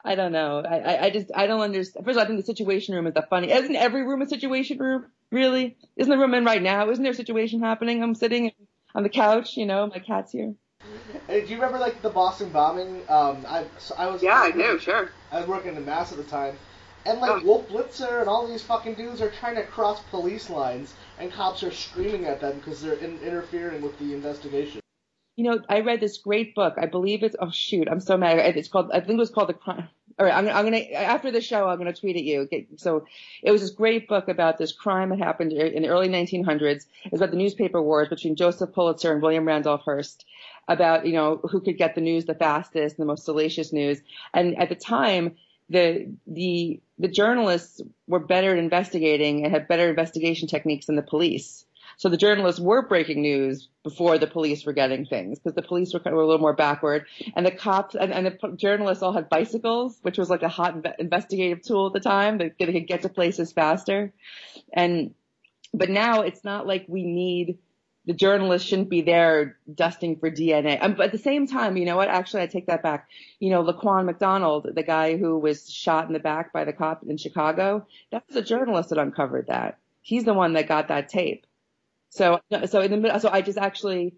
[0.05, 0.63] I don't know.
[0.69, 2.05] I, I, I just I don't understand.
[2.05, 3.51] First of all, I think the Situation Room is the funny.
[3.51, 5.07] Isn't every room a Situation Room?
[5.31, 5.77] Really?
[5.97, 6.89] Isn't the room in right now?
[6.91, 8.03] Isn't there a situation happening?
[8.03, 8.53] I'm sitting
[8.95, 10.55] on the couch, you know, my cat's here.
[11.27, 13.03] Hey, do you remember like the Boston bombing?
[13.09, 15.11] Um, I so I was yeah, I do, sure.
[15.33, 16.57] I was working in Mass at the time,
[17.05, 17.45] and like oh.
[17.45, 21.63] Wolf Blitzer and all these fucking dudes are trying to cross police lines, and cops
[21.63, 24.81] are screaming at them because they're in, interfering with the investigation.
[25.37, 26.75] You know, I read this great book.
[26.79, 28.39] I believe it's oh shoot, I'm so mad.
[28.57, 31.31] It's called I think it was called the crime all right, I'm, I'm gonna after
[31.31, 32.41] the show, I'm gonna tweet at you.
[32.43, 33.07] Okay, so
[33.43, 36.87] it was this great book about this crime that happened in the early 1900s.
[37.05, 40.25] It was about the newspaper wars between Joseph Pulitzer and William Randolph Hearst
[40.69, 44.01] about you know who could get the news the fastest, and the most salacious news.
[44.33, 45.37] And at the time,
[45.69, 51.03] the the the journalists were better at investigating and had better investigation techniques than the
[51.03, 51.66] police.
[51.99, 55.95] So the journalists were breaking news before the police were getting things because the police
[55.95, 59.03] were, kind of, were a little more backward and the cops and, and the journalists
[59.03, 62.53] all had bicycles, which was like a hot inve- investigative tool at the time that
[62.59, 64.13] they could get to places faster.
[64.75, 65.15] And,
[65.73, 67.59] but now it's not like we need,
[68.05, 70.79] the journalists shouldn't be there dusting for DNA.
[70.83, 72.09] Um, but at the same time, you know what?
[72.09, 73.09] Actually, I take that back.
[73.41, 77.05] You know, Laquan McDonald, the guy who was shot in the back by the cop
[77.09, 79.79] in Chicago, that was a journalist that uncovered that.
[80.03, 81.47] He's the one that got that tape.
[82.11, 84.15] So, so in the middle, so I just actually,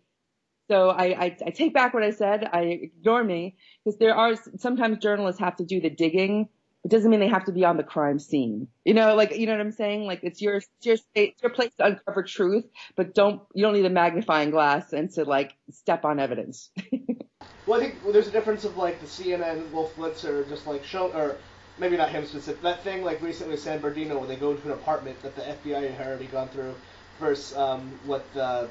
[0.71, 2.49] so I, I, I take back what I said.
[2.53, 6.49] I ignore me because there are sometimes journalists have to do the digging.
[6.85, 8.69] It doesn't mean they have to be on the crime scene.
[8.85, 10.05] You know, like you know what I'm saying?
[10.05, 12.65] Like it's your it's your it's your place to uncover truth,
[12.97, 16.71] but don't you don't need a magnifying glass and to like step on evidence.
[17.67, 20.85] well, I think well, there's a difference of like the CNN Wolf Blitzer just like
[20.85, 21.37] show or
[21.79, 22.63] maybe not him specific.
[22.63, 25.95] That thing like recently San Bernardino where they go into an apartment that the FBI
[25.95, 26.75] had already gone through
[27.19, 28.69] versus um, what the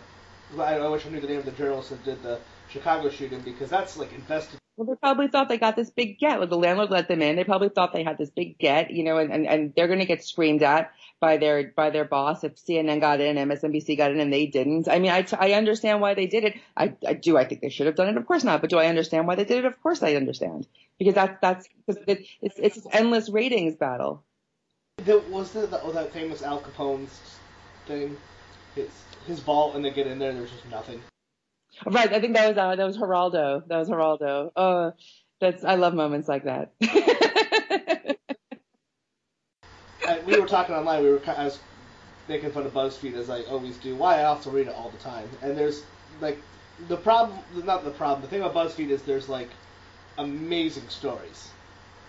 [0.58, 3.42] I, I wish I knew the name of the journalist that did the Chicago shooting
[3.42, 4.60] because that's like invested.
[4.78, 6.40] Well, they probably thought they got this big get.
[6.40, 7.36] Like the landlord let them in.
[7.36, 10.00] They probably thought they had this big get, you know, and, and, and they're going
[10.00, 14.12] to get screamed at by their by their boss if CNN got in, MSNBC got
[14.12, 14.88] in, and they didn't.
[14.88, 16.60] I mean, I, I understand why they did it.
[16.76, 17.38] I, I do.
[17.38, 18.18] I think they should have done it.
[18.18, 18.62] Of course not.
[18.62, 19.66] But do I understand why they did it?
[19.66, 20.68] Of course I understand
[21.00, 24.24] because that's that's because it, it's it's an endless ratings battle.
[25.32, 27.20] Was the, the oh, that famous Al Capone's
[27.88, 28.16] thing
[28.78, 28.90] his
[29.26, 31.02] his vault and they get in there there's just nothing.
[31.86, 33.68] Right, I think that was uh, that was Geraldo.
[33.68, 34.52] That was Geraldo.
[34.56, 34.94] Oh,
[35.40, 36.74] that's I love moments like that.
[40.26, 41.04] we were talking online.
[41.04, 41.60] We were I was
[42.28, 43.96] making fun of BuzzFeed as I always do.
[43.96, 45.30] Why I also read it all the time.
[45.42, 45.84] And there's
[46.22, 46.40] like
[46.88, 48.22] the problem, not the problem.
[48.22, 49.50] The thing about BuzzFeed is there's like
[50.18, 51.52] amazing stories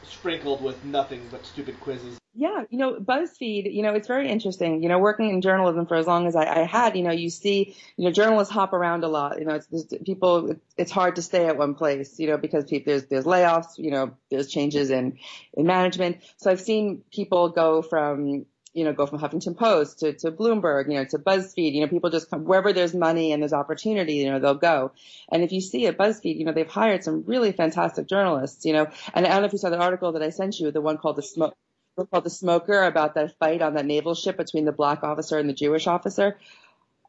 [0.04, 4.80] sprinkled with nothing but stupid quizzes yeah, you know, BuzzFeed, you know, it's very interesting.
[4.80, 7.30] You know, working in journalism for as long as I, I had, you know, you
[7.30, 9.40] see, you know, journalists hop around a lot.
[9.40, 12.92] You know, it's, people, it's hard to stay at one place, you know, because people,
[12.92, 15.18] there's there's layoffs, you know, there's changes in
[15.54, 16.18] in management.
[16.36, 20.88] So I've seen people go from you know, go from Huffington Post to, to Bloomberg,
[20.88, 24.14] you know, to BuzzFeed, you know, people just come wherever there's money and there's opportunity,
[24.14, 24.92] you know, they'll go.
[25.32, 28.74] And if you see at BuzzFeed, you know, they've hired some really fantastic journalists, you
[28.74, 30.80] know, and I don't know if you saw the article that I sent you, the
[30.80, 31.56] one called the smoke,
[32.06, 35.48] called The Smoker about that fight on that naval ship between the black officer and
[35.48, 36.38] the Jewish officer.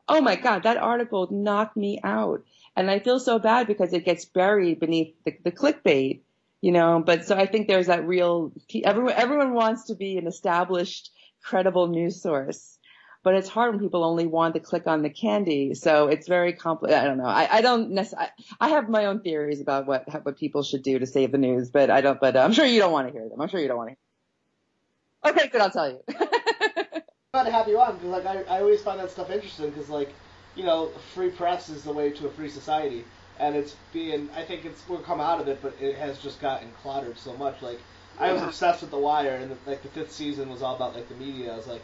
[0.07, 2.43] Oh my God, that article knocked me out.
[2.75, 6.21] And I feel so bad because it gets buried beneath the, the clickbait,
[6.61, 8.51] you know, but so I think there's that real,
[8.83, 12.79] everyone, everyone wants to be an established, credible news source
[13.23, 15.73] but it's hard when people only want to click on the candy.
[15.73, 17.03] So it's very complicated.
[17.03, 17.25] I don't know.
[17.25, 20.99] I, I don't necessarily, I have my own theories about what, what people should do
[20.99, 23.27] to save the news, but I don't, but I'm sure you don't want to hear
[23.27, 23.41] them.
[23.41, 23.95] I'm sure you don't want to
[25.25, 25.61] Okay, good.
[25.61, 25.99] I'll tell you.
[27.33, 29.89] glad to have you on because like I, I always find that stuff interesting because
[29.89, 30.13] like
[30.55, 33.05] you know free press is the way to a free society
[33.37, 36.41] and it's being I think it's we'll come out of it but it has just
[36.41, 37.79] gotten cluttered so much like
[38.17, 40.95] I was obsessed with The Wire and the, like the fifth season was all about
[40.95, 41.83] like the media I was like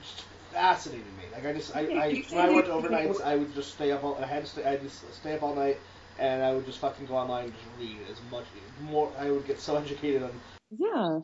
[0.00, 3.72] just fascinated me like I just I, I when I worked overnights I would just
[3.74, 5.78] stay up all I had to stay I just stay up all night
[6.18, 8.44] and I would just fucking go online and just read as much
[8.80, 9.12] more.
[9.18, 10.30] I would get so educated on.
[10.78, 11.18] Yeah,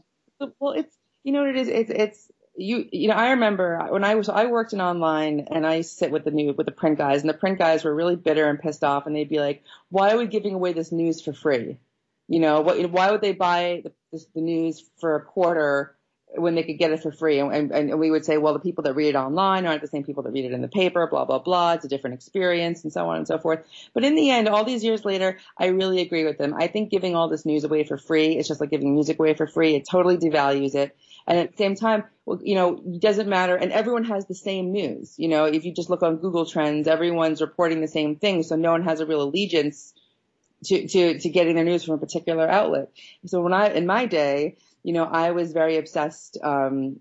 [0.60, 1.68] well, it's you know what it is.
[1.68, 5.66] It's it's you you know I remember when I was I worked in online and
[5.66, 8.16] I sit with the new with the print guys and the print guys were really
[8.16, 11.20] bitter and pissed off and they'd be like, why are we giving away this news
[11.20, 11.78] for free?
[12.28, 12.90] You know what?
[12.90, 15.96] Why would they buy the, the news for a quarter?
[16.35, 17.38] when they could get it for free.
[17.38, 19.88] And, and, and, we would say, well, the people that read it online aren't the
[19.88, 21.72] same people that read it in the paper, blah, blah, blah.
[21.72, 23.64] It's a different experience and so on and so forth.
[23.94, 26.54] But in the end, all these years later, I really agree with them.
[26.54, 29.35] I think giving all this news away for free, it's just like giving music away
[29.35, 29.74] for free.
[29.74, 30.94] It totally devalues it.
[31.28, 32.04] And at the same time,
[32.40, 33.54] you know, it doesn't matter.
[33.54, 35.14] And everyone has the same news.
[35.18, 38.42] You know, if you just look on Google Trends, everyone's reporting the same thing.
[38.42, 39.92] So no one has a real allegiance
[40.64, 42.88] to, to, to getting their news from a particular outlet.
[43.26, 47.00] So when I, in my day, you know, I was very obsessed um,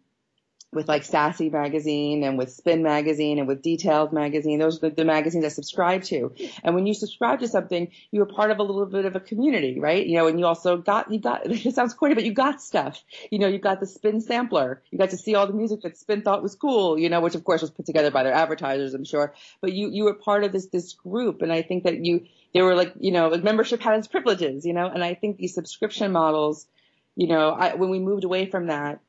[0.73, 4.59] with like Sassy magazine and with Spin magazine and with Details magazine.
[4.59, 6.33] Those are the, the magazines I subscribed to.
[6.63, 9.21] And when you subscribe to something, you were part of a little bit of a
[9.21, 10.05] community, right?
[10.05, 13.01] You know, and you also got, you got, it sounds corny, but you got stuff.
[13.31, 14.81] You know, you got the Spin sampler.
[14.91, 17.35] You got to see all the music that Spin thought was cool, you know, which
[17.35, 19.33] of course was put together by their advertisers, I'm sure.
[19.61, 21.41] But you, you were part of this, this group.
[21.41, 24.73] And I think that you, they were like, you know, membership had its privileges, you
[24.73, 26.67] know, and I think these subscription models,
[27.15, 28.99] you know, I, when we moved away from that,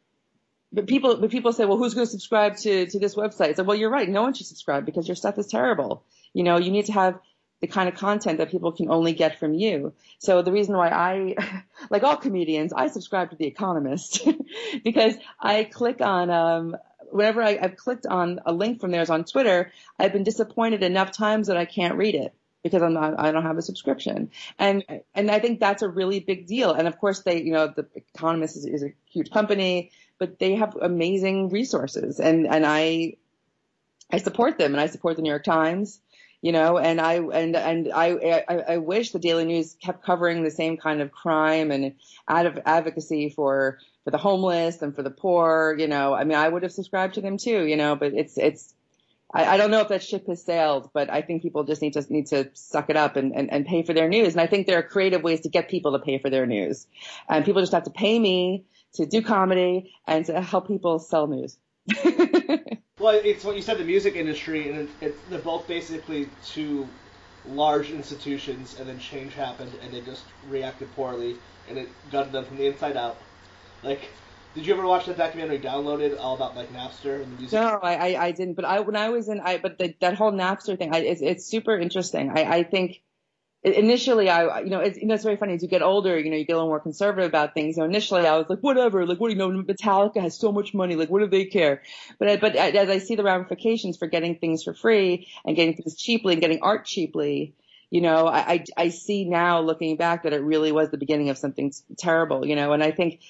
[0.73, 3.57] but people, but people say, well, who's going to subscribe to, to this website?
[3.57, 4.09] So, well, you're right.
[4.09, 6.05] No one should subscribe because your stuff is terrible.
[6.35, 7.19] You know, you need to have
[7.61, 9.93] the kind of content that people can only get from you.
[10.19, 11.35] So the reason why I,
[11.91, 14.27] like all comedians, I subscribe to The Economist
[14.85, 16.77] because I click on, um,
[17.11, 21.13] whenever I, I've clicked on a link from theirs on Twitter, I've been disappointed enough
[21.13, 24.31] times that I can't read it because I'm not, I don't have a subscription.
[24.59, 26.73] And, and I think that's a really big deal.
[26.73, 30.55] And of course they, you know, the Economist is, is a huge company, but they
[30.57, 33.15] have amazing resources and, and I,
[34.11, 36.01] I support them and I support the New York Times,
[36.41, 40.43] you know, and I, and, and I, I, I wish the Daily News kept covering
[40.43, 41.95] the same kind of crime and
[42.27, 46.39] out of advocacy for, for the homeless and for the poor, you know, I mean,
[46.39, 48.75] I would have subscribed to them too, you know, but it's, it's,
[49.33, 51.93] I, I don't know if that ship has sailed, but I think people just need
[51.95, 54.33] to need to suck it up and, and, and pay for their news.
[54.33, 56.87] And I think there are creative ways to get people to pay for their news.
[57.29, 61.27] And people just have to pay me to do comedy and to help people sell
[61.27, 61.57] news.
[62.99, 66.89] well, it's what you said, the music industry, and it's they're both basically two
[67.47, 71.37] large institutions, and then change happened, and they just reacted poorly,
[71.69, 73.17] and it gutted them from the inside out.
[73.83, 74.01] Like
[74.55, 77.53] did you ever watch that documentary downloaded all about like Napster and the music?
[77.53, 78.55] No, I, I, I didn't.
[78.55, 81.23] But I when I was in, I but the, that whole Napster thing, I, it's,
[81.23, 82.31] it's super interesting.
[82.31, 83.01] I, I think
[83.63, 86.31] initially I, you know, it's, you know, it's very funny as you get older, you
[86.31, 87.77] know, you get a little more conservative about things.
[87.77, 90.75] So initially I was like, whatever, like, what do you know, Metallica has so much
[90.75, 91.83] money, like, what do they care?
[92.19, 95.75] But, I, but as I see the ramifications for getting things for free and getting
[95.75, 97.55] things cheaply and getting art cheaply,
[97.91, 101.31] you know, I, I, I see now looking back that it really was the beginning
[101.31, 103.21] of something terrible, you know, and I think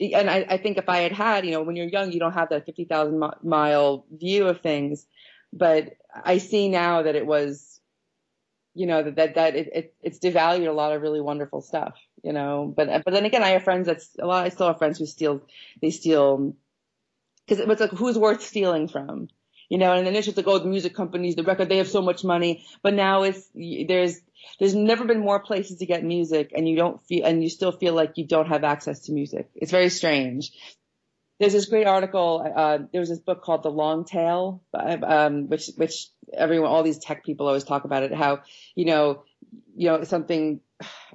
[0.00, 2.32] and I, I think if I had had, you know, when you're young, you don't
[2.32, 5.06] have that 50,000 mile view of things,
[5.52, 7.77] but I see now that it was,
[8.78, 11.94] you know, that, that, that it, it, it's devalued a lot of really wonderful stuff,
[12.22, 14.78] you know, but, but then again, I have friends that's a lot, I still have
[14.78, 15.42] friends who steal,
[15.82, 16.54] they steal,
[17.48, 19.28] cause it's like, who's worth stealing from?
[19.68, 22.02] You know, and then it's like, oh, the music companies, the record, they have so
[22.02, 24.20] much money, but now it's, there's,
[24.60, 27.72] there's never been more places to get music and you don't feel, and you still
[27.72, 29.50] feel like you don't have access to music.
[29.56, 30.52] It's very strange.
[31.38, 35.70] There's this great article, uh, there was this book called The Long Tail, um, which,
[35.76, 38.40] which everyone, all these tech people always talk about it, how,
[38.74, 39.22] you know,
[39.76, 40.60] you know, something,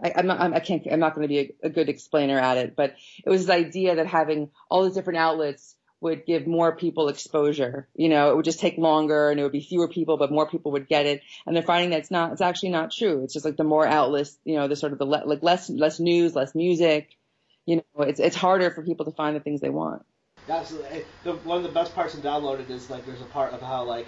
[0.01, 2.39] I, I'm not, I'm, I can't, I'm not going to be a, a good explainer
[2.39, 6.47] at it, but it was this idea that having all these different outlets would give
[6.47, 7.89] more people exposure.
[7.93, 10.47] You know, it would just take longer and it would be fewer people, but more
[10.49, 11.21] people would get it.
[11.45, 13.23] And they're finding that it's not, it's actually not true.
[13.23, 15.69] It's just like the more outlets, you know, the sort of the le- like less,
[15.69, 17.17] less news, less music.
[17.65, 20.03] You know, it's, it's harder for people to find the things they want.
[20.49, 21.05] Absolutely.
[21.23, 23.83] The, one of the best parts of Downloaded is like there's a part of how
[23.83, 24.07] like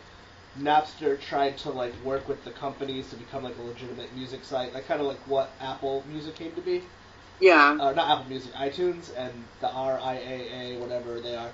[0.60, 4.74] Napster tried to like work with the companies to become like a legitimate music site,
[4.74, 6.82] like kind of like what Apple Music came to be.
[7.40, 7.78] Yeah.
[7.80, 11.50] Uh, not Apple Music, iTunes and the RIAA, whatever they are.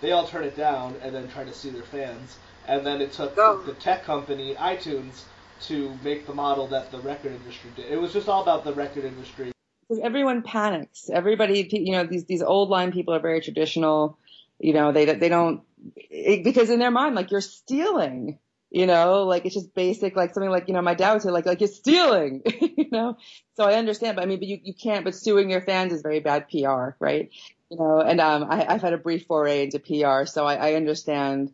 [0.00, 2.36] They all turn it down and then try to sue their fans.
[2.68, 3.62] And then it took oh.
[3.64, 5.22] the tech company iTunes
[5.62, 7.90] to make the model that the record industry did.
[7.90, 9.52] It was just all about the record industry.
[9.88, 11.08] Because everyone panics.
[11.10, 14.18] Everybody, you know, these these old line people are very traditional.
[14.58, 15.62] You know, they they don't
[15.94, 18.38] it, because in their mind, like you're stealing.
[18.68, 21.30] You know, like it's just basic, like something like you know, my dad would say,
[21.30, 22.42] like like you're stealing.
[22.60, 23.16] you know,
[23.54, 25.04] so I understand, but I mean, but you you can't.
[25.04, 27.30] But suing your fans is very bad PR, right?
[27.70, 30.74] you know, and um, I, have had a brief foray into PR, so I, I
[30.74, 31.52] understand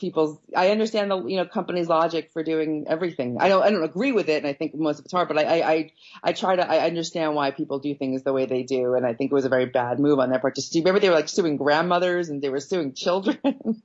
[0.00, 3.36] people's I understand the you know company's logic for doing everything.
[3.38, 5.28] I don't I don't agree with it, and I think most of it's hard.
[5.28, 5.92] But I I
[6.22, 9.14] I try to I understand why people do things the way they do, and I
[9.14, 10.56] think it was a very bad move on their part.
[10.56, 13.38] Just remember they were like suing grandmothers and they were suing children.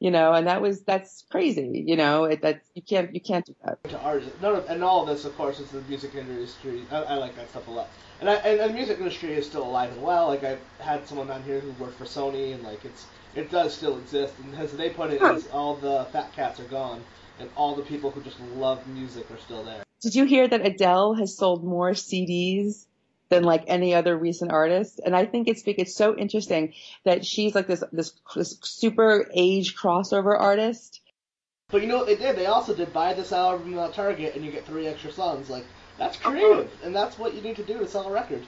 [0.00, 1.84] you know, and that was that's crazy.
[1.86, 3.78] You know, it, that you can't you can't do that.
[3.88, 6.82] To artists, none of, and all of this, of course, is the music industry.
[6.90, 7.88] I, I like that stuff a lot,
[8.20, 10.28] and I and, the music industry is still alive and well.
[10.28, 13.74] Like I've had someone on here who worked for Sony, and like it's it does
[13.74, 14.34] still exist.
[14.42, 17.02] And as they put it, is all the fat cats are gone,
[17.38, 19.82] and all the people who just love music are still there.
[20.00, 22.86] Did you hear that Adele has sold more CDs
[23.28, 25.00] than like any other recent artist.
[25.04, 26.74] And I think it's it's so interesting
[27.04, 31.00] that she's like this this, this super age crossover artist.
[31.68, 32.36] But you know what they did?
[32.36, 35.50] They also did buy this album at Target and you get three extra songs.
[35.50, 35.64] Like
[35.98, 36.30] that's uh-huh.
[36.30, 38.42] creative, and that's what you need to do to sell a record.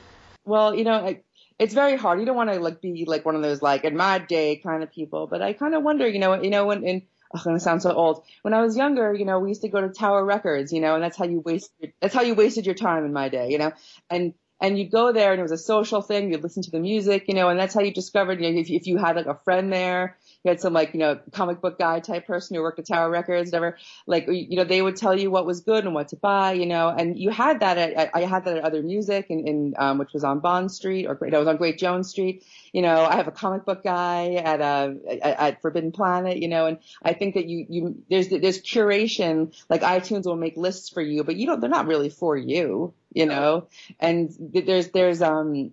[0.45, 1.17] Well, you know,
[1.59, 2.21] it's very hard.
[2.21, 4.83] You don't want to like be like one of those like in my day kind
[4.83, 5.27] of people.
[5.27, 7.03] But I kind of wonder, you know, you know when in
[7.35, 8.25] I'm gonna sound so old.
[8.43, 10.95] When I was younger, you know, we used to go to Tower Records, you know,
[10.95, 13.59] and that's how you wasted that's how you wasted your time in my day, you
[13.59, 13.73] know.
[14.11, 16.33] And and you'd go there and it was a social thing.
[16.33, 18.71] You'd listen to the music, you know, and that's how you discovered, you know, if,
[18.71, 20.17] if you had like a friend there,
[20.47, 23.11] you had some like, you know, comic book guy type person who worked at Tower
[23.11, 23.77] Records, whatever,
[24.07, 26.67] like, you know, they would tell you what was good and what to buy, you
[26.67, 29.99] know, and you had that at, I had that at other music and, in, um,
[29.99, 32.45] which was on Bond Street or, no, it was on Great Jones Street.
[32.73, 36.47] You know, I have a comic book guy at, uh, at, at Forbidden Planet, you
[36.47, 40.91] know, and I think that you, you, there's, there's curation, like iTunes will make lists
[40.91, 43.67] for you, but you don't, they're not really for you you know,
[43.99, 45.73] and there's, there's, um,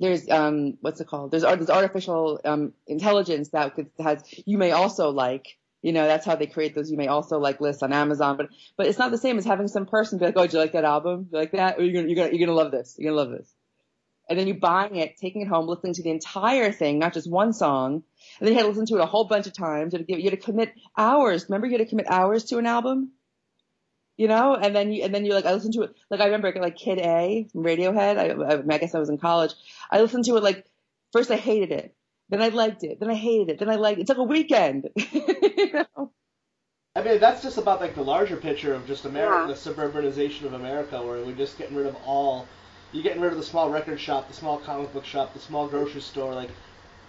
[0.00, 1.30] there's um what's it called?
[1.30, 5.58] There's there's artificial um intelligence that could, has you may also like.
[5.82, 8.48] You know, that's how they create those you may also like lists on Amazon, but
[8.76, 10.72] but it's not the same as having some person be like, oh, do you like
[10.72, 11.28] that album?
[11.30, 11.78] You like that?
[11.78, 12.96] Or you're gonna you're gonna you're gonna love this.
[12.98, 13.54] You're gonna love this.
[14.28, 17.30] And then you buying it, taking it home, listening to the entire thing, not just
[17.30, 18.02] one song.
[18.40, 19.92] And then you had to listen to it a whole bunch of times.
[19.92, 21.46] You had to, give, you had to commit hours.
[21.48, 23.12] Remember, you had to commit hours to an album
[24.16, 26.26] you know, and then you, and then you like, I listened to it, like, I
[26.26, 28.18] remember like Kid A from Radiohead.
[28.18, 29.52] I, I guess I was in college.
[29.90, 30.66] I listened to it like,
[31.12, 31.94] first I hated it.
[32.28, 32.98] Then I liked it.
[32.98, 33.58] Then I hated it.
[33.58, 34.02] Then I liked it.
[34.02, 34.88] It took a weekend.
[34.96, 36.10] you know?
[36.96, 39.54] I mean, that's just about like the larger picture of just America, yeah.
[39.54, 42.48] the suburbanization of America, where we're just getting rid of all.
[42.92, 45.68] You're getting rid of the small record shop, the small comic book shop, the small
[45.68, 46.34] grocery store.
[46.34, 46.48] Like,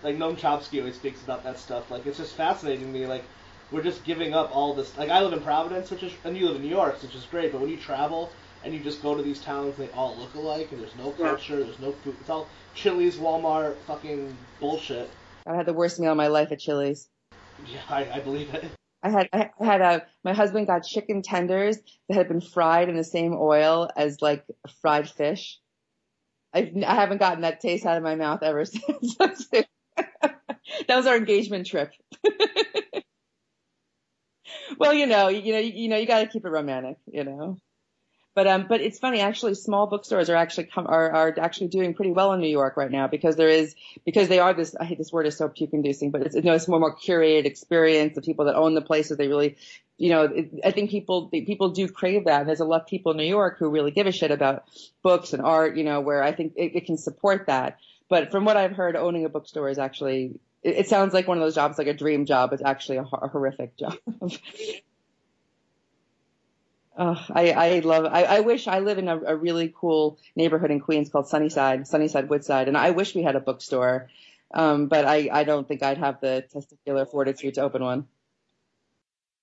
[0.03, 1.89] like Noam Chomsky always speaks about that stuff.
[1.89, 3.07] Like, it's just fascinating to me.
[3.07, 3.23] Like,
[3.71, 4.97] we're just giving up all this.
[4.97, 7.25] Like I live in Providence, which is, and you live in New York, which is
[7.25, 7.51] great.
[7.51, 8.31] But when you travel
[8.63, 11.63] and you just go to these towns, they all look alike, and there's no culture,
[11.63, 12.15] there's no food.
[12.19, 15.09] It's all Chili's, Walmart, fucking bullshit.
[15.45, 17.07] I had the worst meal of my life at Chili's.
[17.71, 18.65] Yeah, I, I believe it.
[19.03, 22.95] I had I had a my husband got chicken tenders that had been fried in
[22.95, 24.45] the same oil as like
[24.81, 25.59] fried fish.
[26.53, 29.15] I I haven't gotten that taste out of my mouth ever since.
[29.17, 29.67] that
[30.89, 31.91] was our engagement trip.
[34.77, 37.57] well, you know, you know, you know, you got to keep it romantic, you know.
[38.37, 39.55] But um, but it's funny actually.
[39.55, 42.91] Small bookstores are actually come are are actually doing pretty well in New York right
[42.91, 43.73] now because there is
[44.05, 44.75] because they are this.
[44.79, 46.95] I hate this word is so puke inducing, but it's you know it's more more
[46.95, 48.13] curated experience.
[48.13, 49.57] The people that own the places they really,
[49.97, 52.41] you know, it, I think people people do crave that.
[52.41, 54.65] And there's a lot of people in New York who really give a shit about
[55.01, 55.75] books and art.
[55.75, 57.79] You know, where I think it, it can support that.
[58.07, 61.37] But from what I've heard, owning a bookstore is actually it, it sounds like one
[61.37, 62.51] of those jobs, like a dream job.
[62.53, 63.97] It's actually a, a horrific job.
[66.99, 68.05] Oh, I, I love.
[68.05, 71.85] I, I wish I live in a, a really cool neighborhood in Queens called Sunnyside,
[71.85, 74.09] Sunnyside Woodside, and I wish we had a bookstore,
[74.51, 78.07] um, but I, I don't think I'd have the testicular fortitude to open one.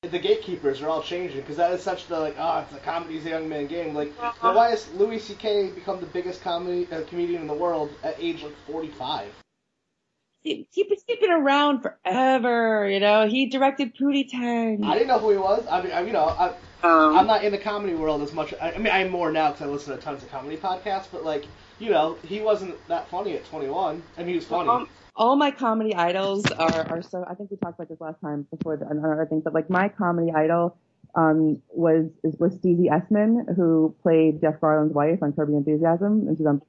[0.02, 3.24] The gatekeepers are all changing because that is such the like, oh, it's a comedy's
[3.24, 3.94] a young man game.
[3.94, 5.70] Like, why has Louis C.K.
[5.76, 9.28] become the biggest comedy uh, comedian in the world at age like 45?
[10.44, 12.86] He, he's been around forever.
[12.88, 14.84] You know, he directed Pootie Tang.
[14.84, 15.66] I didn't know who he was.
[15.70, 16.48] I mean, I, you know, I,
[16.82, 18.52] um, I'm not in the comedy world as much.
[18.60, 21.06] I, I mean, I'm more now because I listen to tons of comedy podcasts.
[21.10, 21.46] But like,
[21.78, 24.68] you know, he wasn't that funny at 21, and he was funny.
[24.68, 24.86] Um,
[25.16, 27.24] all my comedy idols are, are so.
[27.26, 29.88] I think we talked about this last time before the, another thing, but like my
[29.88, 30.76] comedy idol
[31.14, 36.36] um, was was Susie Essman, who played Jeff Garlin's wife on Curb Your Enthusiasm, and
[36.36, 36.60] she's on.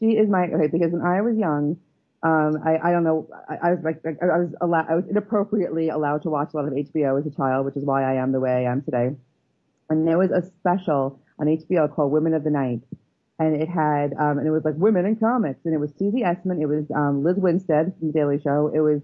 [0.00, 1.78] She is my okay because when I was young,
[2.22, 3.28] um, I, I don't know.
[3.48, 6.66] I, I was like, I was allowed, I was inappropriately allowed to watch a lot
[6.66, 9.10] of HBO as a child, which is why I am the way I am today.
[9.88, 12.80] And there was a special on HBO called Women of the Night.
[13.38, 15.60] And it had, um, and it was like women in comics.
[15.64, 16.60] And it was Susie Essman.
[16.60, 18.72] It was, um, Lizz Winstead from The Daily Show.
[18.74, 19.00] It was,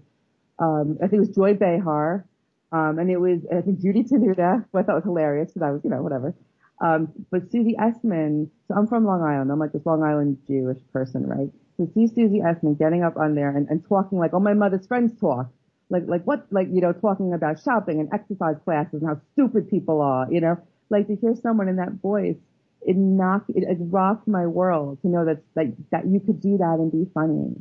[0.59, 2.25] um, I think it was Joy Behar.
[2.73, 5.71] Um, and it was, I think Judy Tenuta, who I thought was hilarious because I
[5.71, 6.35] was, you know, whatever.
[6.81, 9.49] Um, but Susie Essman, so I'm from Long Island.
[9.49, 11.49] I'm like this Long Island Jewish person, right?
[11.77, 14.87] To see Susie Essman getting up on there and, and talking like, oh, my mother's
[14.87, 15.47] friends talk.
[15.89, 19.69] like, like what, like, you know, talking about shopping and exercise classes and how stupid
[19.69, 20.57] people are, you know,
[20.89, 22.37] like to hear someone in that voice,
[22.81, 26.57] it knocked, it, it rocked my world to know that, like, that you could do
[26.57, 27.55] that and be funny.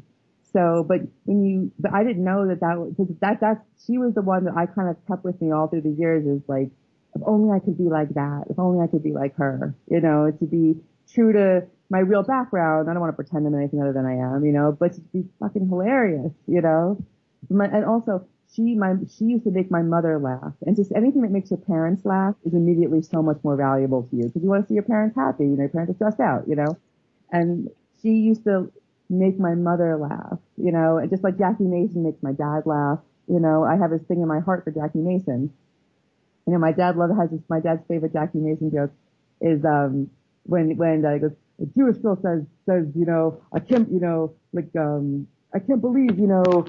[0.52, 4.14] So, but when you, but I didn't know that that was, that, that, she was
[4.14, 6.70] the one that I kind of kept with me all through the years is like,
[7.14, 8.44] if only I could be like that.
[8.50, 10.76] If only I could be like her, you know, to be
[11.12, 12.88] true to my real background.
[12.88, 15.00] I don't want to pretend I'm anything other than I am, you know, but to
[15.00, 16.98] be fucking hilarious, you know,
[17.50, 20.52] my, and also she, my, she used to make my mother laugh.
[20.66, 24.16] And just anything that makes your parents laugh is immediately so much more valuable to
[24.16, 26.20] you because you want to see your parents happy, you know, your parents are stressed
[26.20, 26.76] out, you know,
[27.30, 27.70] and
[28.00, 28.72] she used to
[29.10, 33.00] make my mother laugh, you know, and just like Jackie Mason makes my dad laugh,
[33.28, 35.52] you know, I have this thing in my heart for Jackie Mason.
[36.46, 38.92] You know, my dad love has this, my dad's favorite Jackie Mason joke
[39.40, 40.10] is, um,
[40.44, 41.32] when, when uh, goes,
[41.62, 45.80] a Jewish girl says, says, you know, I can't, you know, like, um, I can't
[45.80, 46.66] believe, you know,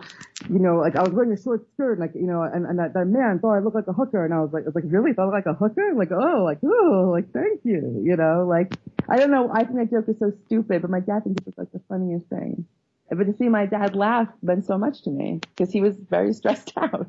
[0.47, 2.77] you know, like I was wearing a short skirt, and like, you know, and, and
[2.77, 4.75] that, that man thought I looked like a hooker, and I was like, I was
[4.75, 5.93] like, really thought I looked like a hooker?
[5.95, 8.75] Like, oh, like, oh, like, thank you, you know, like,
[9.09, 11.57] I don't know, I think that joke is so stupid, but my dad thinks it's
[11.57, 12.65] like the funniest thing.
[13.09, 16.33] But to see my dad laugh meant so much to me because he was very
[16.39, 17.07] stressed out.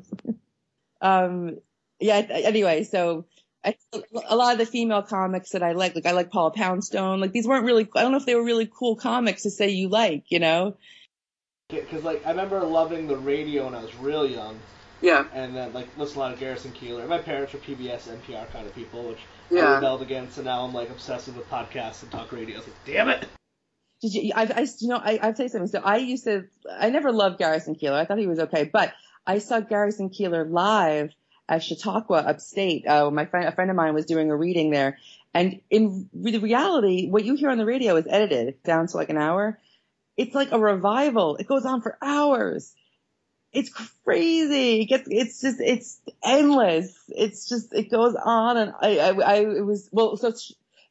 [1.01, 1.57] um,
[1.99, 2.17] yeah.
[2.29, 3.25] Anyway, so
[3.67, 3.75] I,
[4.27, 7.19] a lot of the female comics that I like, like I like Paula Poundstone.
[7.19, 7.87] Like these weren't really.
[7.95, 10.25] I don't know if they were really cool comics to say you like.
[10.29, 10.77] You know.
[11.69, 14.59] Because like I remember loving the radio when I was real young.
[15.01, 15.25] Yeah.
[15.33, 17.07] And then like listen to a lot of Garrison Keillor.
[17.07, 19.71] My parents were PBS, NPR kind of people, which Yeah.
[19.71, 22.57] I rebelled against, and now I'm like obsessive with podcasts and talk radio.
[22.57, 23.27] It's like, damn it!
[24.01, 24.31] Did you?
[24.35, 25.67] I, I you know, I, I'll tell you something.
[25.67, 26.45] So I used to.
[26.71, 27.93] I never loved Garrison Keillor.
[27.93, 28.93] I thought he was okay, but
[29.25, 31.11] I saw Garrison Keillor live
[31.49, 32.87] at Chautauqua, upstate.
[32.87, 34.97] Uh, my friend, a friend of mine was doing a reading there,
[35.33, 39.09] and in re- reality, what you hear on the radio is edited down to like
[39.09, 39.59] an hour.
[40.17, 41.35] It's like a revival.
[41.35, 42.73] It goes on for hours.
[43.53, 43.69] It's
[44.03, 44.81] crazy.
[44.81, 46.97] It gets, it's just, it's endless.
[47.07, 50.33] It's just, it goes on and I, I, I it was, well, so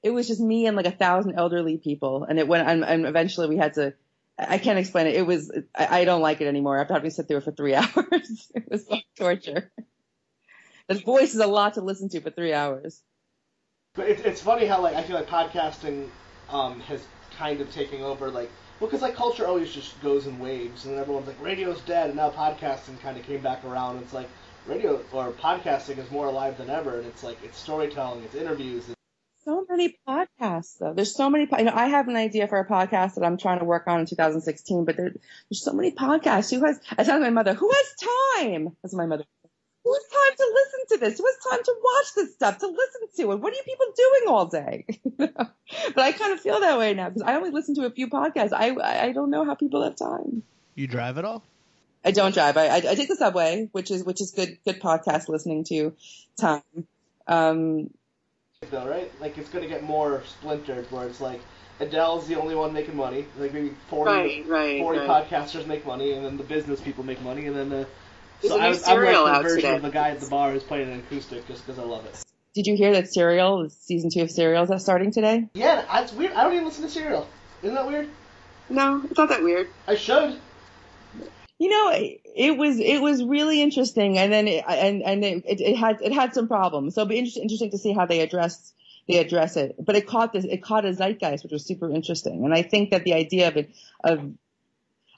[0.02, 3.04] it was just me and like a thousand elderly people and it went, and, and
[3.04, 3.94] eventually we had to,
[4.38, 5.16] I can't explain it.
[5.16, 6.78] It was, I, I don't like it anymore.
[6.78, 9.70] After having to sit through it for three hours, it was like torture.
[10.88, 13.02] His voice is a lot to listen to for three hours.
[13.94, 16.08] But it's it's funny how like I feel like podcasting
[16.50, 17.04] um has
[17.36, 20.94] kind of taken over like well because like culture always just goes in waves and
[20.94, 23.98] then everyone's like radio's dead and now podcasting kind of came back around.
[23.98, 24.28] It's like
[24.66, 28.84] radio or podcasting is more alive than ever and it's like it's storytelling, it's interviews.
[28.88, 28.96] It's,
[29.44, 30.92] So many podcasts though.
[30.92, 33.38] There's so many, po- you know, I have an idea for a podcast that I'm
[33.38, 35.10] trying to work on in 2016, but there,
[35.48, 36.50] there's so many podcasts.
[36.54, 38.76] Who has, I tell my mother, who has time?
[38.82, 39.24] That's my mother.
[39.86, 41.18] Who has time to listen to this?
[41.18, 43.36] Who has time to watch this stuff, to listen to it?
[43.36, 44.84] What are you people doing all day?
[45.16, 48.08] but I kind of feel that way now because I only listen to a few
[48.08, 48.52] podcasts.
[48.52, 50.42] I, I don't know how people have time.
[50.74, 51.44] you drive at all?
[52.04, 52.56] I don't drive.
[52.56, 55.94] I, I, I take the subway, which is, which is good, good podcast listening to
[56.36, 56.62] time.
[57.28, 57.90] Um,
[58.68, 61.40] Though right, like it's gonna get more splintered where it's like
[61.78, 63.26] Adele's the only one making money.
[63.38, 65.28] Like maybe 40, Right, right, 40 right.
[65.28, 67.86] podcasters make money, and then the business people make money, and then the
[68.40, 69.76] There's so a new I, I'm like the version today.
[69.76, 72.22] of the guy at the bar who's playing an acoustic just because I love it.
[72.54, 75.48] did you hear that Serial, season two of Serial is starting today?
[75.54, 76.32] Yeah, it's weird.
[76.32, 77.26] I don't even listen to Serial.
[77.62, 78.08] Isn't that weird?
[78.68, 79.68] No, it's not that weird.
[79.86, 80.38] I should.
[81.58, 85.76] You know, it, was it was really interesting, and then it, and and it, it,
[85.76, 86.94] had it had some problems.
[86.94, 88.74] So it'll be interesting, interesting to see how they address
[89.08, 89.76] they address it.
[89.78, 92.44] But it caught this it caught a zeitgeist, which was super interesting.
[92.44, 93.70] And I think that the idea of it
[94.04, 94.32] of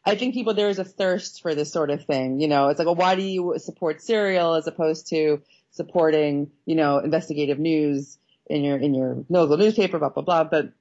[0.08, 2.40] I think people there is a thirst for this sort of thing.
[2.40, 6.74] You know, it's like, well, why do you support Serial as opposed to supporting you
[6.74, 10.44] know investigative news in your in your local newspaper, blah blah blah.
[10.44, 10.72] But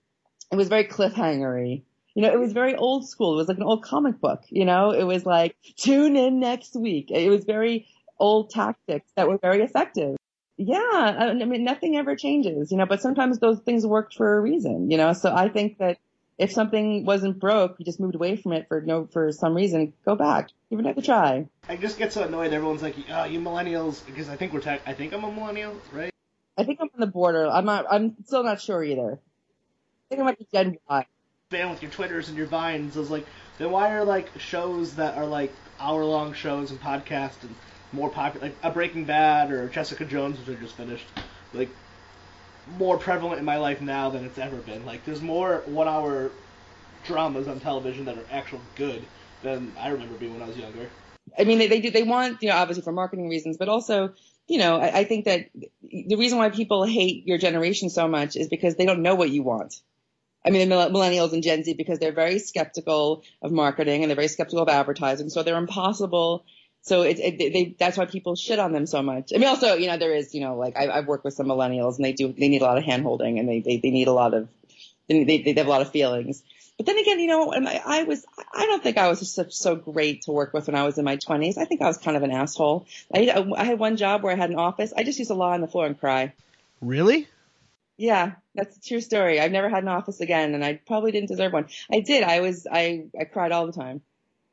[0.51, 1.83] it was very cliffhangery.
[2.15, 3.33] You know, it was very old school.
[3.33, 4.43] It was like an old comic book.
[4.49, 7.11] You know, it was like tune in next week.
[7.11, 10.15] It was very old tactics that were very effective.
[10.57, 12.71] Yeah, I mean, nothing ever changes.
[12.71, 14.89] You know, but sometimes those things worked for a reason.
[14.89, 15.99] You know, so I think that
[16.37, 19.93] if something wasn't broke, you just moved away from it for no for some reason.
[20.05, 21.47] Go back, give it another try.
[21.67, 22.53] I just get so annoyed.
[22.53, 24.81] Everyone's like, "Oh, you millennials," because I think we're tech.
[24.85, 26.11] I think I'm a millennial, right?
[26.57, 27.47] I think I'm on the border.
[27.47, 27.85] I'm not.
[27.89, 29.13] I'm still not sure either.
[29.13, 31.05] I think I might be Gen Y.
[31.51, 32.95] Fan with your Twitters and your Vines.
[32.97, 33.25] I was like,
[33.57, 37.55] then why are like shows that are like hour long shows and podcasts and
[37.91, 41.05] more popular, like a Breaking Bad or Jessica Jones, which I just finished,
[41.53, 41.69] like
[42.71, 44.85] more prevalent in my life now than it's ever been.
[44.85, 46.31] Like, there's more one hour
[47.05, 49.05] dramas on television that are actual good
[49.43, 50.89] than I remember being when I was younger.
[51.37, 54.13] I mean, they, they do, they want, you know, obviously for marketing reasons, but also,
[54.47, 55.49] you know, I, I think that
[55.83, 59.29] the reason why people hate your generation so much is because they don't know what
[59.29, 59.81] you want.
[60.45, 64.15] I mean, the millennials and Gen Z, because they're very skeptical of marketing and they're
[64.15, 65.29] very skeptical of advertising.
[65.29, 66.45] So they're impossible
[66.87, 69.33] So it, it they that's why people shit on them so much.
[69.35, 71.47] I mean, also you know there is you know like I, I've worked with some
[71.47, 73.89] millennials and they do they need a lot of hand holding and they, they they
[73.89, 74.47] need a lot of
[75.09, 76.43] they they have a lot of feelings.
[76.77, 78.23] But then again, you know, I, I was,
[78.53, 81.05] I don't think I was so, so great to work with when I was in
[81.05, 81.57] my 20s.
[81.57, 82.85] I think I was kind of an asshole.
[83.11, 84.93] I, I had one job where I had an office.
[84.95, 86.33] I just used to lie on the floor and cry.
[86.79, 87.27] Really?
[87.97, 89.39] Yeah, that's a true story.
[89.39, 91.65] I've never had an office again, and I probably didn't deserve one.
[91.91, 92.23] I did.
[92.23, 94.01] I was, I, I cried all the time.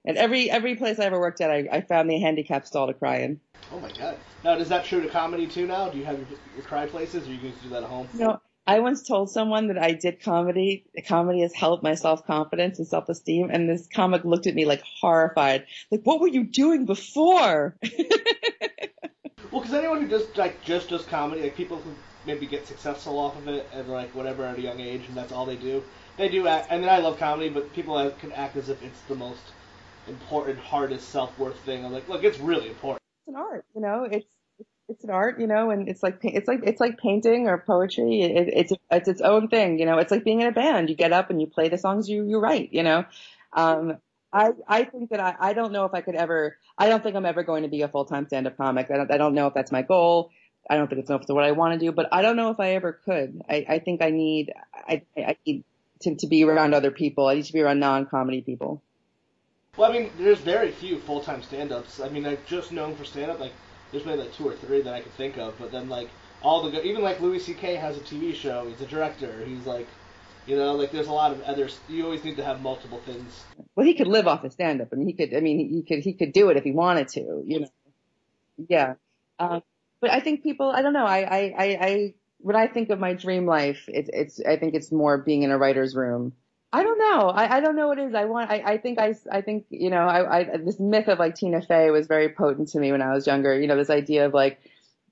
[0.07, 2.95] At every every place I ever worked at, I, I found the handicap stall to
[2.95, 3.41] cry in.
[3.71, 4.19] Oh my god!
[4.43, 5.67] Now, is that true to comedy too?
[5.67, 8.11] Now, do you have your, your cry places, or you guys do that at home?
[8.13, 10.85] No, I once told someone that I did comedy.
[11.07, 14.67] Comedy has helped my self confidence and self esteem, and this comic looked at me
[14.67, 17.75] like horrified, like, "What were you doing before?"
[19.51, 21.97] well, because anyone who just like just does comedy, like people who
[22.27, 25.33] maybe get successful off of it and like whatever at a young age, and that's
[25.33, 25.83] all they do.
[26.19, 29.01] They do act, and then I love comedy, but people can act as if it's
[29.03, 29.53] the most
[30.09, 31.85] important, hardest self worth thing.
[31.85, 33.01] I'm like, look, it's really important.
[33.27, 34.05] It's an art, you know.
[34.11, 34.27] It's
[34.89, 38.21] it's an art, you know, and it's like it's like it's like painting or poetry.
[38.21, 39.99] It, it's it's its own thing, you know.
[39.99, 40.91] It's like being in a band.
[40.91, 43.05] You get up and you play the songs you you write, you know.
[43.53, 43.99] Um,
[44.33, 46.59] I I think that I I don't know if I could ever.
[46.77, 48.91] I don't think I'm ever going to be a full time stand up comic.
[48.91, 50.31] I don't I don't know if that's my goal.
[50.69, 52.73] I don't think it's what I want to do, but I don't know if I
[52.73, 53.43] ever could.
[53.49, 55.65] I I think I need I I need
[56.01, 57.27] to to be around other people.
[57.27, 58.83] I need to be around non comedy people.
[59.77, 62.01] Well, I mean, there's very few full time stand ups.
[62.01, 63.53] I mean, I've just known for stand up like
[63.91, 66.09] there's maybe like two or three that I can think of, but then like
[66.43, 67.75] all the even like Louis C.K.
[67.77, 68.67] has a TV show.
[68.69, 69.45] He's a director.
[69.45, 69.87] He's like,
[70.47, 71.79] you know, like there's a lot of others.
[71.89, 73.45] You always need to have multiple things.
[73.75, 74.89] Well, he could live off of stand up.
[74.93, 75.35] I mean, he could.
[75.35, 76.05] I mean, he could.
[76.05, 77.43] He could do it if he wanted to.
[77.47, 77.69] You know.
[78.69, 78.95] Yeah.
[79.39, 79.63] Um,
[80.01, 80.71] but I think people.
[80.71, 81.07] I don't know.
[81.07, 81.21] I.
[81.23, 81.55] I.
[81.59, 81.79] I.
[81.81, 84.11] I when I think of my dream life, it's.
[84.13, 84.41] It's.
[84.47, 86.33] I think it's more being in a writer's room
[86.75, 87.29] I don't know.
[87.29, 88.15] I, I don't know what it is.
[88.17, 88.51] I want.
[88.51, 89.15] I, I think I.
[89.31, 90.09] I think you know.
[90.09, 90.57] I, I.
[90.57, 93.57] This myth of like Tina Fey was very potent to me when I was younger.
[93.59, 94.59] You know, this idea of like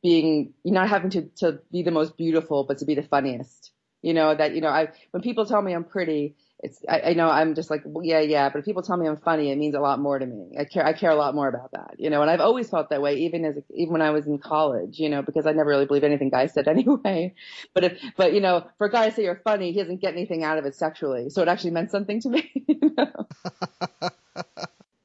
[0.03, 3.71] being not having to to be the most beautiful, but to be the funniest.
[4.03, 4.57] You know that.
[4.57, 7.71] You know, I when people tell me I'm pretty, it's I, I know I'm just
[7.71, 9.99] like well, yeah yeah but if people tell me I'm funny it means a lot
[9.99, 10.53] more to me.
[10.59, 12.91] I care I care a lot more about that you know and I've always felt
[12.91, 15.71] that way even as even when I was in college you know because I never
[15.71, 17.35] really believe anything guys said anyway.
[17.75, 20.13] But if but you know for a guy to say you're funny he doesn't get
[20.13, 21.31] anything out of it sexually.
[21.31, 23.27] So it actually meant something to me you know?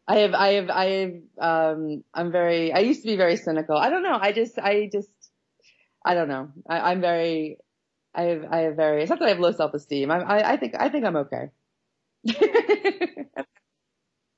[0.07, 3.75] I have I have I have um I'm very I used to be very cynical.
[3.75, 5.09] I don't know I just I just
[6.05, 6.49] I don't know.
[6.69, 7.57] I, I'm very
[8.17, 10.11] I have, I have very, it's not that I have low self-esteem.
[10.11, 11.51] I, I, I think, I think I'm okay.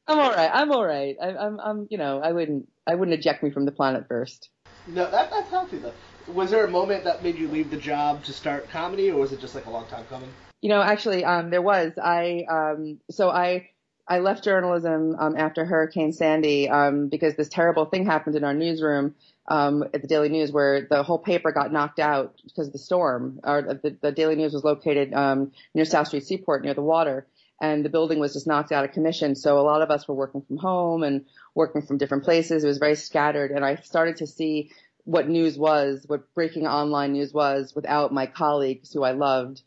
[0.08, 0.52] I'm all right.
[0.54, 1.16] I'm all right.
[1.22, 4.50] I, I'm, I'm, you know, I wouldn't, I wouldn't eject me from the planet first.
[4.86, 5.96] No, that, that's healthy though.
[6.28, 9.32] Was there a moment that made you leave the job to start comedy, or was
[9.32, 10.36] it just like a long time coming?
[10.62, 11.94] You know, actually, um, there was.
[12.02, 13.70] I, um, so I,
[14.10, 18.56] I left journalism um, after Hurricane Sandy um, because this terrible thing happened in our
[18.56, 19.14] newsroom
[19.48, 22.80] um, at the Daily News where the whole paper got knocked out because of the
[22.80, 23.40] storm.
[23.44, 27.28] Or the, the Daily News was located um, near South Street Seaport, near the water,
[27.62, 29.36] and the building was just knocked out of commission.
[29.36, 32.64] So a lot of us were working from home and working from different places.
[32.64, 34.72] It was very scattered, and I started to see
[35.04, 39.62] what news was, what breaking online news was, without my colleagues who I loved.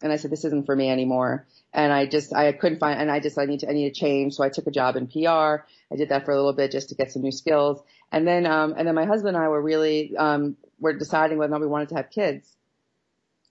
[0.00, 1.46] And I said, this isn't for me anymore.
[1.72, 4.00] And I just, I couldn't find, and I just, I need to, I need to
[4.00, 4.34] change.
[4.34, 5.64] So I took a job in PR.
[5.92, 7.80] I did that for a little bit just to get some new skills.
[8.10, 11.52] And then, um, and then my husband and I were really, um, were deciding whether
[11.52, 12.56] or not we wanted to have kids.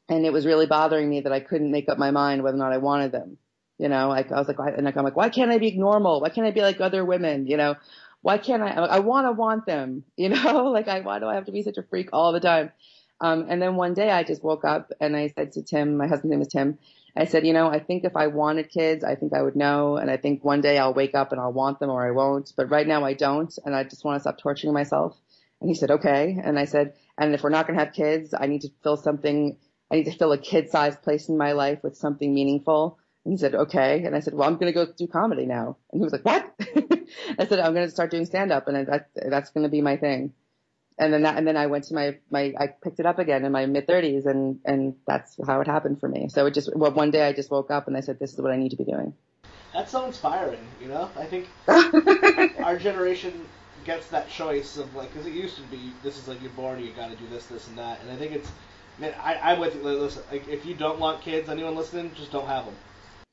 [0.10, 2.60] And it was really bothering me that I couldn't make up my mind whether or
[2.60, 3.38] not I wanted them.
[3.78, 6.20] You know, I, I was like, and I'm like, why can't I be normal?
[6.20, 7.48] Why can't I be like other women?
[7.48, 7.76] You know,
[8.22, 11.36] why can't I, I want to want them, you know, like I, why do I
[11.36, 12.72] have to be such a freak all the time?
[13.22, 16.08] Um, and then one day I just woke up and I said to Tim, my
[16.08, 16.80] husband's name is Tim.
[17.16, 19.98] I said, you know, I think if I wanted kids, I think I would know.
[19.98, 22.52] And I think one day I'll wake up and I'll want them or I won't.
[22.56, 23.54] But right now I don't.
[23.66, 25.18] And I just want to stop torturing myself.
[25.62, 26.40] And he said, okay.
[26.42, 28.98] And I said, and if we're not going to have kids, I need to fill
[28.98, 29.58] something,
[29.92, 32.98] I need to fill a kid sized place in my life with something meaningful.
[33.26, 34.04] And he said, okay.
[34.06, 35.78] And I said, well, I'm going to go do comedy now.
[35.92, 36.54] And he was like, what?
[37.40, 39.82] I said, I'm going to start doing stand up and that, that's going to be
[39.82, 40.34] my thing
[41.00, 43.46] and then that, and then I went to my, my, I picked it up again
[43.46, 46.28] in my mid thirties and, and that's how it happened for me.
[46.30, 48.42] So it just, well, one day I just woke up and I said, this is
[48.42, 49.14] what I need to be doing.
[49.74, 51.10] That's so inspiring, you know?
[51.16, 51.48] I think
[52.64, 53.34] our generation
[53.86, 56.80] gets that choice of like, cause it used to be, this is like you're born,
[56.82, 58.02] you gotta do this, this and that.
[58.02, 58.50] And I think it's,
[59.00, 59.82] man, I, I'm with you.
[59.82, 62.76] Listen, like, if you don't want kids, anyone listening, just don't have them.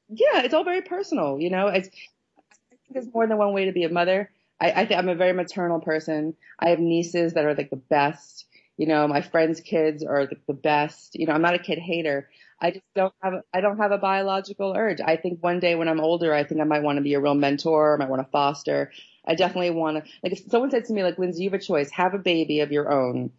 [0.09, 1.67] Yeah, it's all very personal, you know?
[1.67, 4.31] It's, I think there's more than one way to be a mother.
[4.61, 6.35] I, I think I'm a very maternal person.
[6.59, 8.47] I have nieces that are like the best.
[8.77, 11.15] You know, my friends' kids are the best.
[11.15, 12.29] You know, I'm not a kid hater.
[12.61, 15.01] I just don't have I don't have a biological urge.
[15.01, 17.21] I think one day when I'm older, I think I might want to be a
[17.21, 17.95] real mentor.
[17.95, 18.91] I might want to foster.
[19.27, 21.63] I definitely want to, like if someone said to me, like, Lindsay, you have a
[21.63, 23.33] choice, have a baby of your own,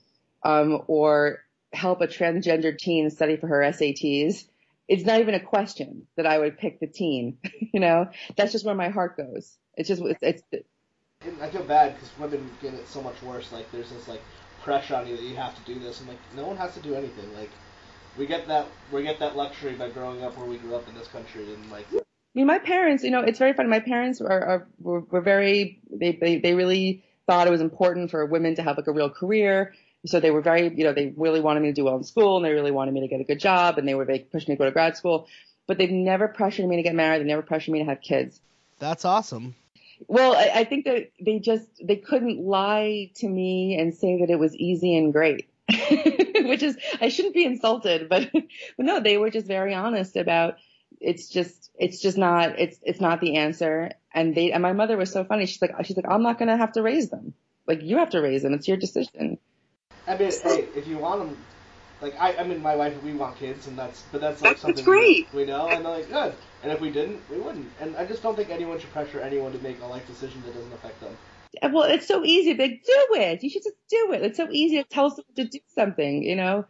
[0.43, 1.39] um, or
[1.71, 4.45] help a transgender teen study for her SATs.
[4.87, 7.37] It's not even a question that I would pick the teen,
[7.73, 9.57] you know, that's just where my heart goes.
[9.75, 10.67] It's just, it's, it's
[11.41, 13.51] I feel bad because women get it so much worse.
[13.51, 14.21] Like there's this like
[14.61, 15.99] pressure on you that you have to do this.
[15.99, 17.33] and like, no one has to do anything.
[17.35, 17.49] Like
[18.17, 20.95] we get that we get that luxury by growing up where we grew up in
[20.95, 21.99] this country and like I
[22.33, 25.79] mean my parents you know it's very funny my parents are, are were, were very
[25.91, 29.09] they, they they really thought it was important for women to have like a real
[29.09, 29.73] career
[30.05, 32.37] so they were very you know they really wanted me to do well in school
[32.37, 34.47] and they really wanted me to get a good job and they were they pushed
[34.47, 35.27] me to go to grad school
[35.67, 38.41] but they've never pressured me to get married they never pressured me to have kids
[38.79, 39.55] that's awesome
[40.07, 44.29] well I, I think that they just they couldn't lie to me and say that
[44.29, 45.49] it was easy and great
[46.47, 48.45] which is I shouldn't be insulted, but, but
[48.85, 50.55] no, they were just very honest about
[50.99, 53.91] it's just it's just not it's it's not the answer.
[54.13, 55.45] And they and my mother was so funny.
[55.45, 57.33] She's like she's like I'm not gonna have to raise them.
[57.67, 58.53] Like you have to raise them.
[58.53, 59.37] It's your decision.
[60.07, 61.37] I mean, hey, if you want them,
[62.01, 64.61] like I, I mean, my wife, we want kids, and that's, but that's like that's,
[64.61, 65.27] something that's great.
[65.33, 66.35] We, we know, and they're like, good.
[66.63, 67.69] And if we didn't, we wouldn't.
[67.79, 70.53] And I just don't think anyone should pressure anyone to make a life decision that
[70.53, 71.15] doesn't affect them
[71.61, 72.53] uh, well, it's so easy.
[72.53, 73.43] Like, do it.
[73.43, 74.21] You should just do it.
[74.21, 76.65] It's so easy to tell someone to do something, you know?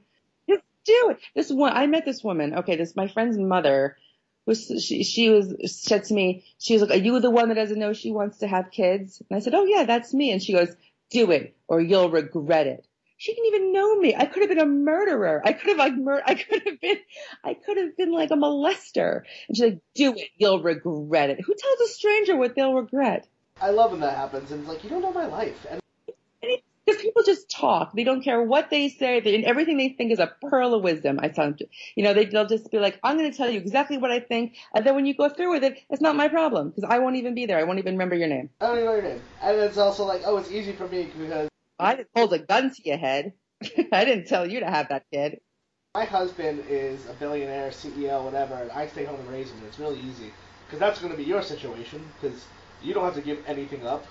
[0.49, 1.19] Just do it.
[1.35, 2.55] This one, I met this woman.
[2.59, 3.97] Okay, this, my friend's mother
[4.45, 7.55] was, she, she was, said to me, she was like, are you the one that
[7.55, 9.21] doesn't know she wants to have kids?
[9.29, 10.31] And I said, oh yeah, that's me.
[10.31, 10.73] And she goes,
[11.09, 12.86] do it or you'll regret it.
[13.17, 14.15] She didn't even know me.
[14.15, 15.41] I could have been a murderer.
[15.43, 16.97] I could have like mur- I could have been
[17.43, 19.23] I could have been like a molester.
[19.47, 21.41] And she's like, do it, you'll regret it.
[21.41, 23.27] Who tells a stranger what they'll regret?
[23.59, 25.65] I love when that happens, and it's like you don't know my life.
[25.69, 25.81] And
[26.85, 30.11] because people just talk, they don't care what they say, they, and everything they think
[30.11, 31.19] is a pearl of wisdom.
[31.21, 31.61] I sound,
[31.95, 34.19] you know, they, they'll just be like, "I'm going to tell you exactly what I
[34.19, 36.99] think," and then when you go through with it, it's not my problem because I
[36.99, 37.57] won't even be there.
[37.57, 38.51] I won't even remember your name.
[38.61, 41.11] I don't even know your name, and it's also like, oh, it's easy for me
[41.17, 41.49] because
[41.79, 43.33] I didn't hold a gun to your head.
[43.91, 45.39] I didn't tell you to have that kid.
[45.95, 49.63] My husband is a billionaire, CEO, whatever, and I stay home and raise him.
[49.63, 53.21] It's really easy because that's going to be your situation because you don't have to
[53.21, 54.05] give anything up.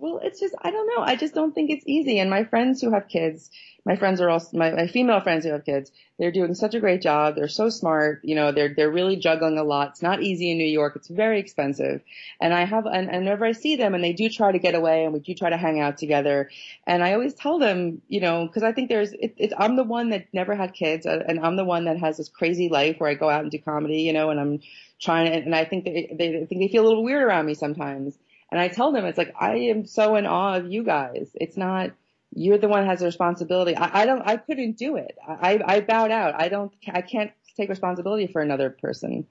[0.00, 1.02] Well, it's just I don't know.
[1.02, 2.18] I just don't think it's easy.
[2.20, 3.50] And my friends who have kids,
[3.84, 5.92] my friends are also my, my female friends who have kids.
[6.18, 7.36] They're doing such a great job.
[7.36, 8.20] They're so smart.
[8.24, 9.90] You know, they're they're really juggling a lot.
[9.90, 10.96] It's not easy in New York.
[10.96, 12.00] It's very expensive.
[12.40, 14.74] And I have and, and whenever I see them, and they do try to get
[14.74, 16.48] away, and we do try to hang out together.
[16.86, 19.84] And I always tell them, you know, because I think there's it, it, I'm the
[19.84, 23.00] one that never had kids, uh, and I'm the one that has this crazy life
[23.00, 24.60] where I go out and do comedy, you know, and I'm
[24.98, 27.52] trying to, and I think they, they think they feel a little weird around me
[27.52, 28.16] sometimes.
[28.50, 31.30] And I tell them, it's like, I am so in awe of you guys.
[31.34, 31.92] It's not,
[32.34, 33.76] you're the one who has the responsibility.
[33.76, 35.16] I, I don't, I couldn't do it.
[35.26, 36.34] I, I bowed out.
[36.40, 39.26] I don't, I can't take responsibility for another person.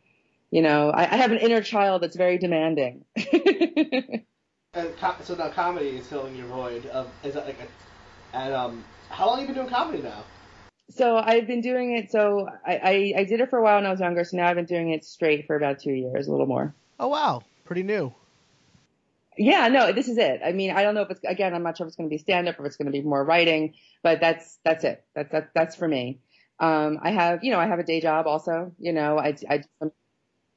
[0.51, 3.05] You know, I, I have an inner child that's very demanding.
[3.15, 4.93] and
[5.23, 9.27] so now comedy is filling your void of, is that like a, and um, how
[9.27, 10.23] long have you been doing comedy now?
[10.89, 12.11] So I've been doing it.
[12.11, 14.23] So I, I, I did it for a while when I was younger.
[14.23, 16.73] So now I've been doing it straight for about two years, a little more.
[16.99, 18.13] Oh wow, pretty new.
[19.37, 20.41] Yeah, no, this is it.
[20.43, 21.53] I mean, I don't know if it's again.
[21.53, 22.91] I'm not sure if it's going to be stand up or if it's going to
[22.91, 25.03] be more writing, but that's that's it.
[25.15, 26.19] That's that, that's for me.
[26.59, 28.73] Um, I have you know I have a day job also.
[28.79, 29.63] You know, I I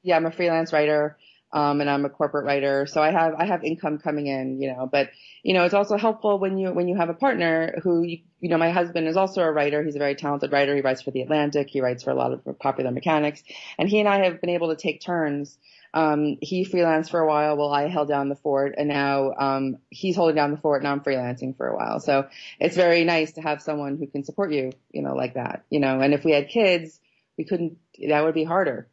[0.03, 1.17] yeah I'm a freelance writer
[1.53, 4.73] um, and I'm a corporate writer, so I have I have income coming in, you
[4.73, 4.89] know.
[4.91, 5.09] But
[5.43, 8.49] you know, it's also helpful when you when you have a partner who you, you
[8.49, 8.57] know.
[8.57, 9.83] My husband is also a writer.
[9.83, 10.75] He's a very talented writer.
[10.75, 11.69] He writes for the Atlantic.
[11.69, 13.43] He writes for a lot of popular mechanics,
[13.77, 15.57] and he and I have been able to take turns.
[15.93, 19.77] Um, he freelanced for a while while I held down the fort, and now um,
[19.89, 21.99] he's holding down the fort, and I'm freelancing for a while.
[21.99, 22.27] So
[22.59, 25.79] it's very nice to have someone who can support you, you know, like that, you
[25.79, 25.99] know.
[25.99, 26.99] And if we had kids,
[27.37, 27.77] we couldn't.
[28.07, 28.87] That would be harder.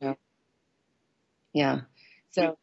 [0.00, 0.16] You know?
[1.52, 1.80] Yeah.
[2.30, 2.56] So,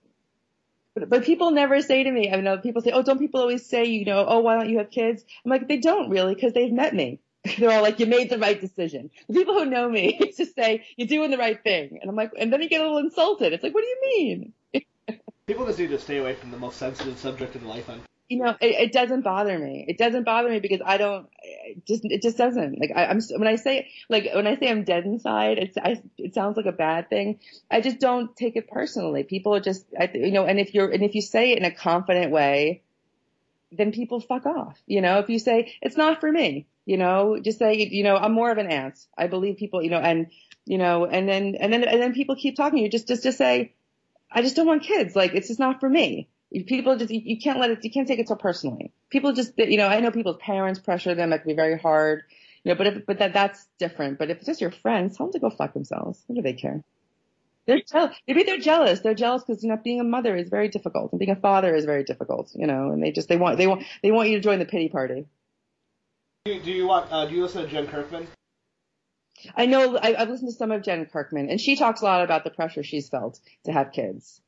[0.96, 3.66] but, but people never say to me, I know people say, oh, don't people always
[3.66, 5.24] say, you know, oh, why don't you have kids?
[5.46, 7.20] I'm like, they don't really because they've met me.
[7.60, 9.10] They're all like, you made the right decision.
[9.28, 12.00] The people who know me just say, you're doing the right thing.
[12.02, 13.54] And I'm like, and then you get a little insulted.
[13.54, 14.54] It's like, what do you mean?
[15.48, 17.90] people just need to stay away from the most sensitive subject in life.
[17.90, 19.86] I'm you know, it, it, doesn't bother me.
[19.88, 22.78] It doesn't bother me because I don't, it just, it just doesn't.
[22.78, 26.02] Like I, am when I say, like when I say I'm dead inside, it's, I,
[26.18, 27.40] it sounds like a bad thing.
[27.72, 29.24] I just don't take it personally.
[29.24, 31.64] People are just, I, you know, and if you're, and if you say it in
[31.64, 32.82] a confident way,
[33.72, 34.78] then people fuck off.
[34.86, 38.18] You know, if you say it's not for me, you know, just say, you know,
[38.18, 38.98] I'm more of an ant.
[39.16, 40.28] I believe people, you know, and,
[40.66, 42.90] you know, and then, and then, and then people keep talking to you.
[42.90, 43.74] Just, just, just say,
[44.32, 45.16] I just don't want kids.
[45.16, 46.30] Like it's just not for me
[46.68, 49.78] people just you can't let it you can't take it so personally people just you
[49.78, 52.24] know i know people's parents pressure them that can be very hard
[52.64, 55.26] you know but if but that that's different but if it's just your friends tell
[55.28, 56.84] them to go fuck themselves what do they care
[57.68, 58.16] They're jealous.
[58.28, 59.02] Maybe they're jealous.
[59.02, 61.76] They're jealous because you know being a mother is very difficult, and being a father
[61.76, 62.52] is very difficult.
[62.56, 64.66] You know, and they just they want they want they want you to join the
[64.66, 65.26] pity party.
[66.48, 67.12] Do you, do you want?
[67.12, 68.26] Uh, do you listen to Jen Kirkman?
[69.54, 72.24] I know I, I've listened to some of Jen Kirkman, and she talks a lot
[72.24, 74.40] about the pressure she's felt to have kids.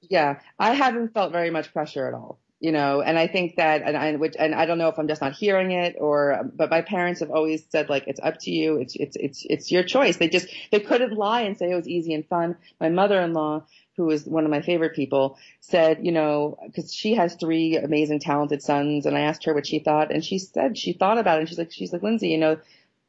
[0.00, 3.82] Yeah, I haven't felt very much pressure at all, you know, and I think that,
[3.82, 6.70] and I, which, and I don't know if I'm just not hearing it or, but
[6.70, 8.78] my parents have always said like, it's up to you.
[8.78, 10.16] It's, it's, it's, it's your choice.
[10.16, 12.56] They just, they couldn't lie and say it was easy and fun.
[12.80, 13.64] My mother-in-law,
[13.96, 18.18] who is one of my favorite people, said, you know, cause she has three amazing,
[18.18, 19.06] talented sons.
[19.06, 21.40] And I asked her what she thought and she said she thought about it.
[21.40, 22.58] And she's like, she's like, Lindsay, you know,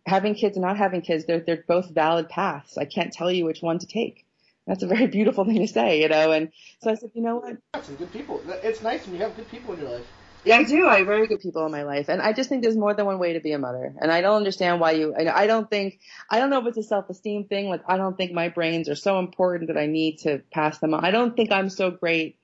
[0.05, 2.77] having kids and not having kids, they're, they're both valid paths.
[2.77, 4.25] I can't tell you which one to take
[4.69, 6.31] that's a very beautiful thing to say, you know.
[6.31, 6.51] And
[6.81, 7.83] so I said, you know what?
[7.83, 8.39] Some good people.
[8.63, 10.05] It's nice when you have good people in your life.
[10.45, 10.87] Yeah, I do.
[10.87, 13.05] I have very good people in my life, and I just think there's more than
[13.05, 13.93] one way to be a mother.
[13.99, 15.13] And I don't understand why you.
[15.13, 15.99] I don't think.
[16.29, 17.67] I don't know if it's a self-esteem thing.
[17.67, 20.93] Like I don't think my brains are so important that I need to pass them
[20.93, 21.03] on.
[21.03, 22.37] I don't think I'm so great.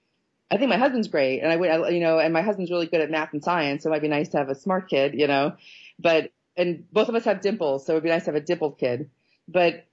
[0.52, 3.02] I think my husband's great, and I would, you know, and my husband's really good
[3.02, 5.28] at math and science, so it might be nice to have a smart kid, you
[5.28, 5.54] know.
[6.00, 8.78] But and both of us have dimples, so it'd be nice to have a dimpled
[8.78, 9.10] kid.
[9.48, 9.86] But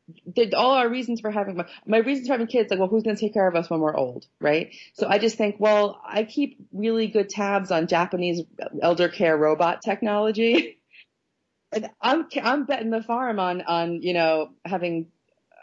[0.54, 3.16] all our reasons for having my, my reasons for having kids, like, well, who's going
[3.16, 4.74] to take care of us when we're old, right?
[4.94, 8.42] So I just think, well, I keep really good tabs on Japanese
[8.82, 10.78] elder care robot technology.
[11.72, 15.08] and I'm, I'm betting the farm on, on, you know, having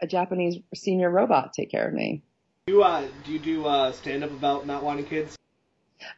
[0.02, 2.24] a Japanese senior robot take care of me.
[2.68, 5.36] Do you, uh, do you do, uh, stand up about not wanting kids?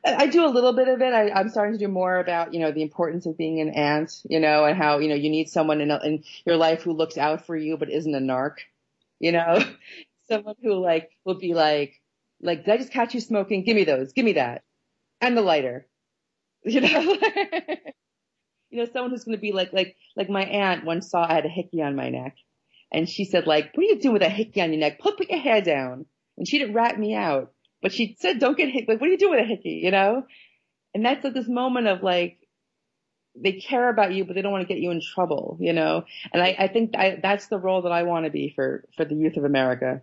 [0.05, 1.13] I do a little bit of it.
[1.13, 4.21] I, I'm starting to do more about, you know, the importance of being an aunt,
[4.29, 6.93] you know, and how, you know, you need someone in, a, in your life who
[6.93, 8.57] looks out for you but isn't a narc,
[9.19, 9.63] you know,
[10.29, 11.99] someone who like will be like,
[12.41, 13.63] like, did I just catch you smoking?
[13.63, 14.13] Give me those.
[14.13, 14.63] Give me that.
[15.19, 15.87] And the lighter,
[16.63, 16.87] you know,
[18.69, 21.33] you know, someone who's going to be like, like, like my aunt once saw I
[21.33, 22.35] had a hickey on my neck
[22.91, 24.99] and she said like, what are you doing with a hickey on your neck?
[24.99, 26.05] Put, put your hair down.
[26.37, 27.51] And she didn't rat me out
[27.81, 28.87] but she said, don't get hit.
[28.87, 29.81] Like, what do you do with a hickey?
[29.83, 30.25] You know?
[30.93, 32.37] And that's at this moment of like,
[33.35, 36.03] they care about you, but they don't want to get you in trouble, you know?
[36.33, 39.05] And I, I think I, that's the role that I want to be for, for
[39.05, 40.01] the youth of America.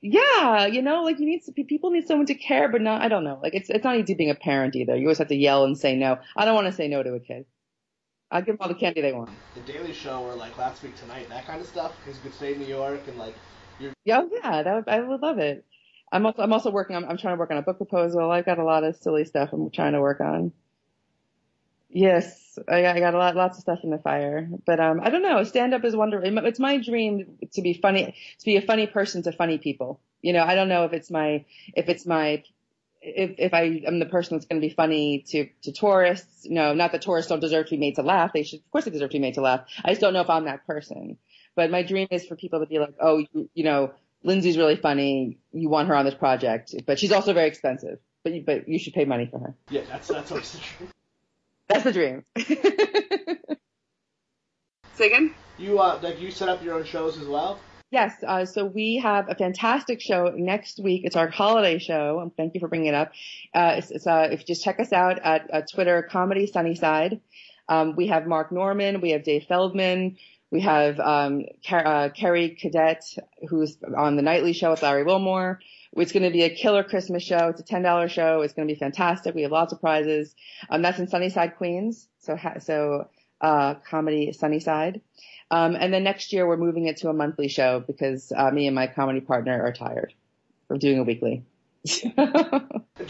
[0.00, 3.08] Yeah, you know, like you need to, people need someone to care, but not, I
[3.08, 3.40] don't know.
[3.42, 4.96] Like it's, it's not easy being a parent either.
[4.96, 6.18] You always have to yell and say no.
[6.36, 7.46] I don't want to say no to a kid.
[8.30, 9.30] I'll give them all the candy they want.
[9.54, 12.34] The Daily Show or like Last Week Tonight, that kind of stuff, because you could
[12.34, 13.34] stay in New York and like,
[13.80, 13.92] you're.
[14.04, 15.64] Yeah, yeah, that would, I would love it.
[16.10, 18.30] I'm also, I'm also working on, I'm trying to work on a book proposal.
[18.30, 20.52] I've got a lot of silly stuff I'm trying to work on.
[21.90, 25.00] Yes, I got, I got a lot, lots of stuff in the fire, but, um,
[25.02, 25.42] I don't know.
[25.44, 26.44] Stand up is wonderful.
[26.44, 30.00] It's my dream to be funny, to be a funny person to funny people.
[30.20, 31.44] You know, I don't know if it's my,
[31.74, 32.42] if it's my,
[33.00, 36.46] if, if I am the person that's going to be funny to, to tourists.
[36.48, 38.32] No, not that tourists don't deserve to be made to laugh.
[38.32, 39.60] They should, of course they deserve to be made to laugh.
[39.84, 41.16] I just don't know if I'm that person.
[41.54, 43.92] But my dream is for people to be like, oh, you, you know,
[44.28, 45.38] Lindsay's really funny.
[45.52, 47.98] You want her on this project, but she's also very expensive.
[48.22, 49.54] But you, but you should pay money for her.
[49.70, 50.90] Yeah, that's that's always the dream.
[51.66, 52.24] That's the dream.
[54.94, 55.34] Say again.
[55.56, 57.58] You uh, like you set up your own shows as well.
[57.90, 61.06] Yes, uh, so we have a fantastic show next week.
[61.06, 62.20] It's our holiday show.
[62.20, 63.12] Um, thank you for bringing it up.
[63.54, 67.22] Uh, it's, it's uh, if you just check us out at uh, Twitter, Comedy Sunnyside.
[67.66, 70.18] Um, we have Mark Normand, we have Dave Feldman,
[70.50, 73.18] we have um, Car- uh, Kerry Coddett,
[73.48, 75.60] who's on the nightly show with Larry Wilmore.
[75.92, 77.48] It's going to be a killer Christmas show.
[77.48, 78.42] It's a ten dollar show.
[78.42, 79.34] It's going to be fantastic.
[79.34, 80.34] We have lots of prizes.
[80.70, 82.08] Um, that's in Sunnyside, Queens.
[82.20, 83.08] So ha- so
[83.40, 85.00] uh, comedy Sunnyside.
[85.50, 88.66] Um, and then next year we're moving it to a monthly show because uh, me
[88.66, 90.12] and my comedy partner are tired
[90.68, 91.44] of doing a weekly.
[91.84, 92.04] Do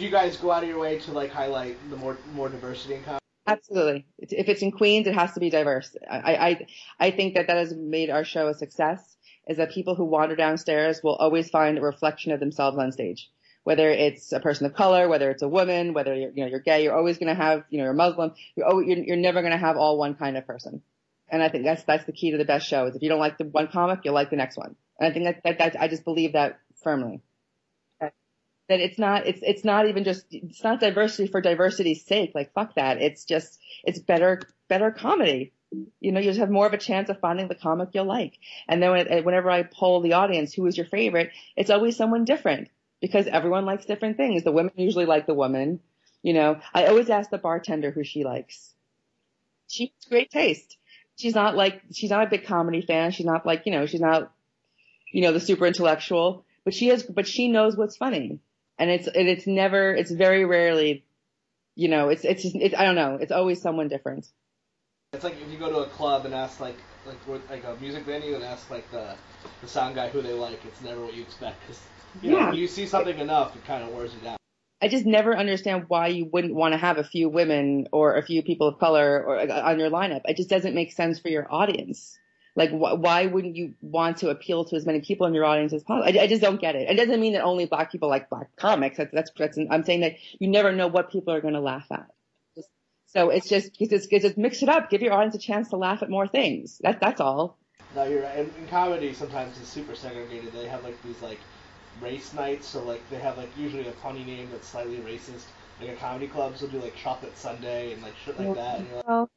[0.05, 3.03] you guys go out of your way to like highlight the more more diversity in
[3.03, 3.18] comedy?
[3.49, 4.07] Absolutely.
[4.19, 5.97] If it's in Queens, it has to be diverse.
[6.11, 6.67] I, I,
[7.01, 9.17] I think that that has made our show a success
[9.49, 13.31] is that people who wander downstairs will always find a reflection of themselves on stage.
[13.65, 16.61] Whether it's a person of color, whether it's a woman, whether you're, you know, you're
[16.61, 18.35] gay, you're always going to have, you know, you're Muslim.
[18.57, 20.83] You're, always, you're, you're never going to have all one kind of person.
[21.31, 23.21] And I think that's, that's the key to the best show is if you don't
[23.21, 24.77] like the one comic, you'll like the next one.
[25.01, 27.23] And I think that, that, that I just believe that firmly
[28.69, 32.33] that it's not it's it's not even just it's not diversity for diversity's sake.
[32.35, 33.01] Like fuck that.
[33.01, 35.53] It's just it's better better comedy.
[36.01, 38.39] You know you just have more of a chance of finding the comic you'll like.
[38.69, 42.25] And then when, whenever i poll the audience who is your favorite it's always someone
[42.25, 42.69] different
[43.01, 44.45] because everyone likes different things.
[44.45, 45.81] The women usually like the woman
[46.23, 46.61] you know.
[46.75, 48.75] I always ask the bartender who she likes.
[49.69, 50.77] She has great taste.
[51.17, 53.13] She's not like she's not a big comedy fan.
[53.13, 54.33] She's not like you know she's not
[55.11, 58.41] you know the super intellectual but she has but she knows what's funny
[58.79, 61.05] and it's it's never it's very rarely
[61.75, 64.27] you know it's it's just, it, I don't know it's always someone different.
[65.15, 67.19] It's like if you go to a club and ask like like
[67.49, 69.17] like a music venue and ask like the
[69.63, 70.65] the sound guy who they like.
[70.65, 71.81] It's never what you expect because
[72.21, 72.51] you know Yeah.
[72.51, 74.37] when you see something enough, it kind of wears you down.
[74.81, 78.23] I just never understand why you wouldn't want to have a few women or a
[78.23, 80.21] few people of color or uh, on your lineup.
[80.27, 82.17] It just doesn't make sense for your audience.
[82.59, 85.73] Like, wh- why wouldn't you want to appeal to as many people in your audience
[85.73, 86.19] as possible?
[86.19, 86.91] I, I just don't get it.
[86.91, 88.97] It doesn't mean that only black people like black comics.
[88.97, 91.87] That's, that's, that's I'm saying that you never know what people are going to laugh
[91.93, 92.09] at.
[93.07, 94.91] So it's just, it's just, it's just mix it up.
[94.91, 96.79] Give your audience a chance to laugh at more things.
[96.83, 97.57] That, that's all.
[97.95, 98.39] No, you're right.
[98.39, 100.53] And, and comedy sometimes it's super segregated.
[100.53, 101.39] They have like these like
[102.01, 105.45] race nights, so like they have like usually a funny name that's slightly racist.
[105.81, 108.81] Like a comedy clubs will do like chocolate Sunday and like shit like that.
[108.81, 109.31] And you're like, Well,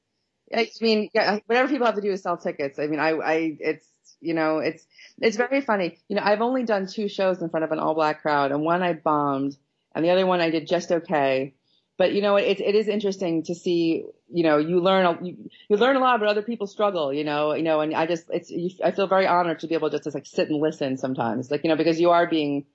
[0.54, 2.80] I mean, yeah, whatever people have to do is sell tickets.
[2.80, 3.88] I mean, I, I, it's,
[4.20, 4.86] you know, it's,
[5.20, 5.98] it's very funny.
[6.08, 8.62] You know, I've only done two shows in front of an all black crowd and
[8.64, 9.56] one I bombed
[9.96, 11.54] and the other one I did just okay.
[11.98, 15.50] But you know, it, it is interesting to see, you know, you learn, a- you,
[15.70, 18.26] you learn a lot about other people struggle, you know, you know, and I just,
[18.30, 20.98] it's, you, I feel very honored to be able just to like sit and listen
[20.98, 22.66] sometimes, like, you know, because you are being,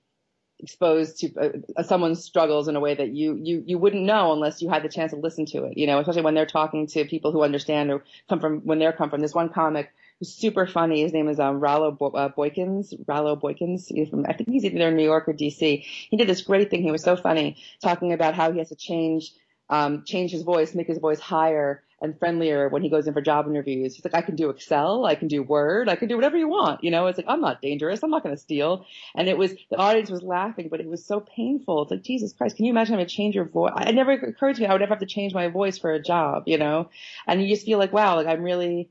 [0.59, 4.61] exposed to uh, someone's struggles in a way that you, you, you wouldn't know unless
[4.61, 7.05] you had the chance to listen to it, you know, especially when they're talking to
[7.05, 9.21] people who understand or come from, when they're come from.
[9.21, 11.01] This one comic who's super funny.
[11.01, 13.93] His name is, um, Rallo Bo- uh, Boykins, Rallo Boykins.
[13.93, 15.83] He's from, I think he's either in New York or DC.
[15.83, 16.81] He did this great thing.
[16.81, 19.33] He was so funny talking about how he has to change,
[19.69, 23.21] um, change his voice, make his voice higher and friendlier when he goes in for
[23.21, 23.95] job interviews.
[23.95, 26.47] He's like, I can do Excel, I can do Word, I can do whatever you
[26.47, 26.83] want.
[26.83, 28.03] You know, it's like, I'm not dangerous.
[28.03, 28.85] I'm not going to steal.
[29.15, 31.83] And it was, the audience was laughing, but it was so painful.
[31.83, 33.71] It's like, Jesus Christ, can you imagine having to change your voice?
[33.81, 36.01] It never occurred to me I would ever have to change my voice for a
[36.01, 36.89] job, you know?
[37.25, 38.89] And you just feel like, wow, like I'm really,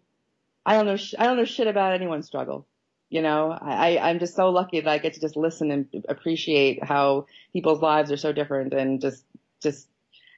[0.64, 2.66] I don't know, I don't know shit about anyone's struggle.
[3.08, 6.82] You know, I, I'm just so lucky that I get to just listen and appreciate
[6.82, 9.24] how people's lives are so different and just,
[9.62, 9.86] just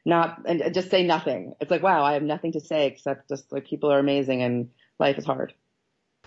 [0.08, 1.54] not, and just say nothing.
[1.60, 4.70] It's like, wow, I have nothing to say except just like people are amazing and
[4.98, 5.52] life is hard.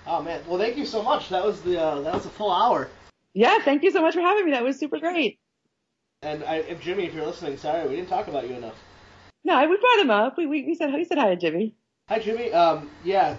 [0.06, 1.30] oh man, well thank you so much.
[1.30, 2.88] That was the uh, that was a full hour.
[3.34, 4.52] Yeah, thank you so much for having me.
[4.52, 5.40] That was super great.
[6.22, 8.76] And I, if Jimmy, if you're listening, sorry we didn't talk about you enough.
[9.44, 10.38] No, I we brought him up.
[10.38, 11.74] We, we, we said, we said hi to Jimmy.
[12.08, 12.54] Hi Jimmy.
[12.54, 13.36] Um, yeah,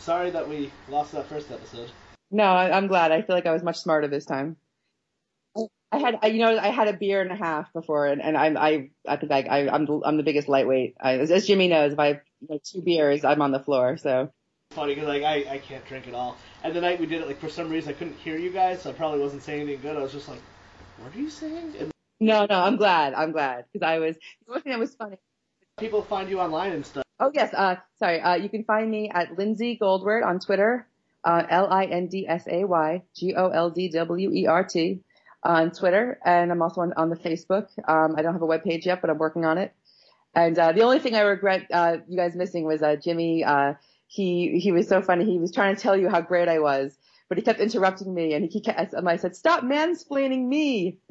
[0.00, 1.90] sorry that we lost that first episode.
[2.32, 3.12] No, I, I'm glad.
[3.12, 4.56] I feel like I was much smarter this time.
[5.92, 8.36] I had, I, you know, I had a beer and a half before, and, and
[8.36, 10.96] I'm, I, I think I, I, I'm, the, I'm the biggest lightweight.
[11.00, 13.96] I, as, as Jimmy knows, if I have like, two beers, I'm on the floor.
[13.96, 14.30] So
[14.70, 16.36] Funny because like I, I can't drink at all.
[16.62, 18.82] And the night we did it, like for some reason I couldn't hear you guys,
[18.82, 19.96] so I probably wasn't saying anything good.
[19.96, 20.40] I was just like,
[20.98, 21.74] what are you saying?
[21.78, 23.14] And no, no, I'm glad.
[23.14, 24.16] I'm glad because I was.
[24.46, 25.16] The one thing that was funny.
[25.78, 27.04] people find you online and stuff.
[27.20, 28.20] Oh yes, uh, sorry.
[28.20, 30.86] Uh, you can find me at Lindsay Goldwert on Twitter.
[31.24, 34.64] Uh, L I N D S A Y G O L D W E R
[34.64, 35.00] T
[35.46, 37.68] on Twitter, and I'm also on, on the Facebook.
[37.88, 39.72] Um, I don't have a web page yet, but I'm working on it.
[40.34, 43.44] And uh, the only thing I regret uh, you guys missing was uh, Jimmy.
[43.44, 43.74] Uh,
[44.08, 45.24] he he was so funny.
[45.24, 46.96] He was trying to tell you how great I was,
[47.28, 48.94] but he kept interrupting me, and he kept.
[48.94, 50.98] I said, "Stop mansplaining me."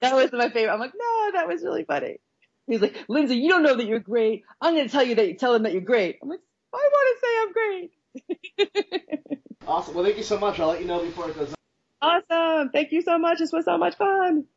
[0.00, 0.72] that was my favorite.
[0.72, 2.18] I'm like, no, that was really funny.
[2.66, 4.42] He's like, Lindsay, you don't know that you're great.
[4.60, 6.18] I'm going to tell you that you tell him that you're great.
[6.20, 6.40] I'm like,
[6.74, 9.36] I want to say I'm great.
[9.66, 9.94] Awesome.
[9.94, 10.60] Well, thank you so much.
[10.60, 11.55] I'll let you know before it goes.
[12.02, 12.70] Awesome.
[12.70, 13.38] Thank you so much.
[13.38, 14.46] This was so much fun.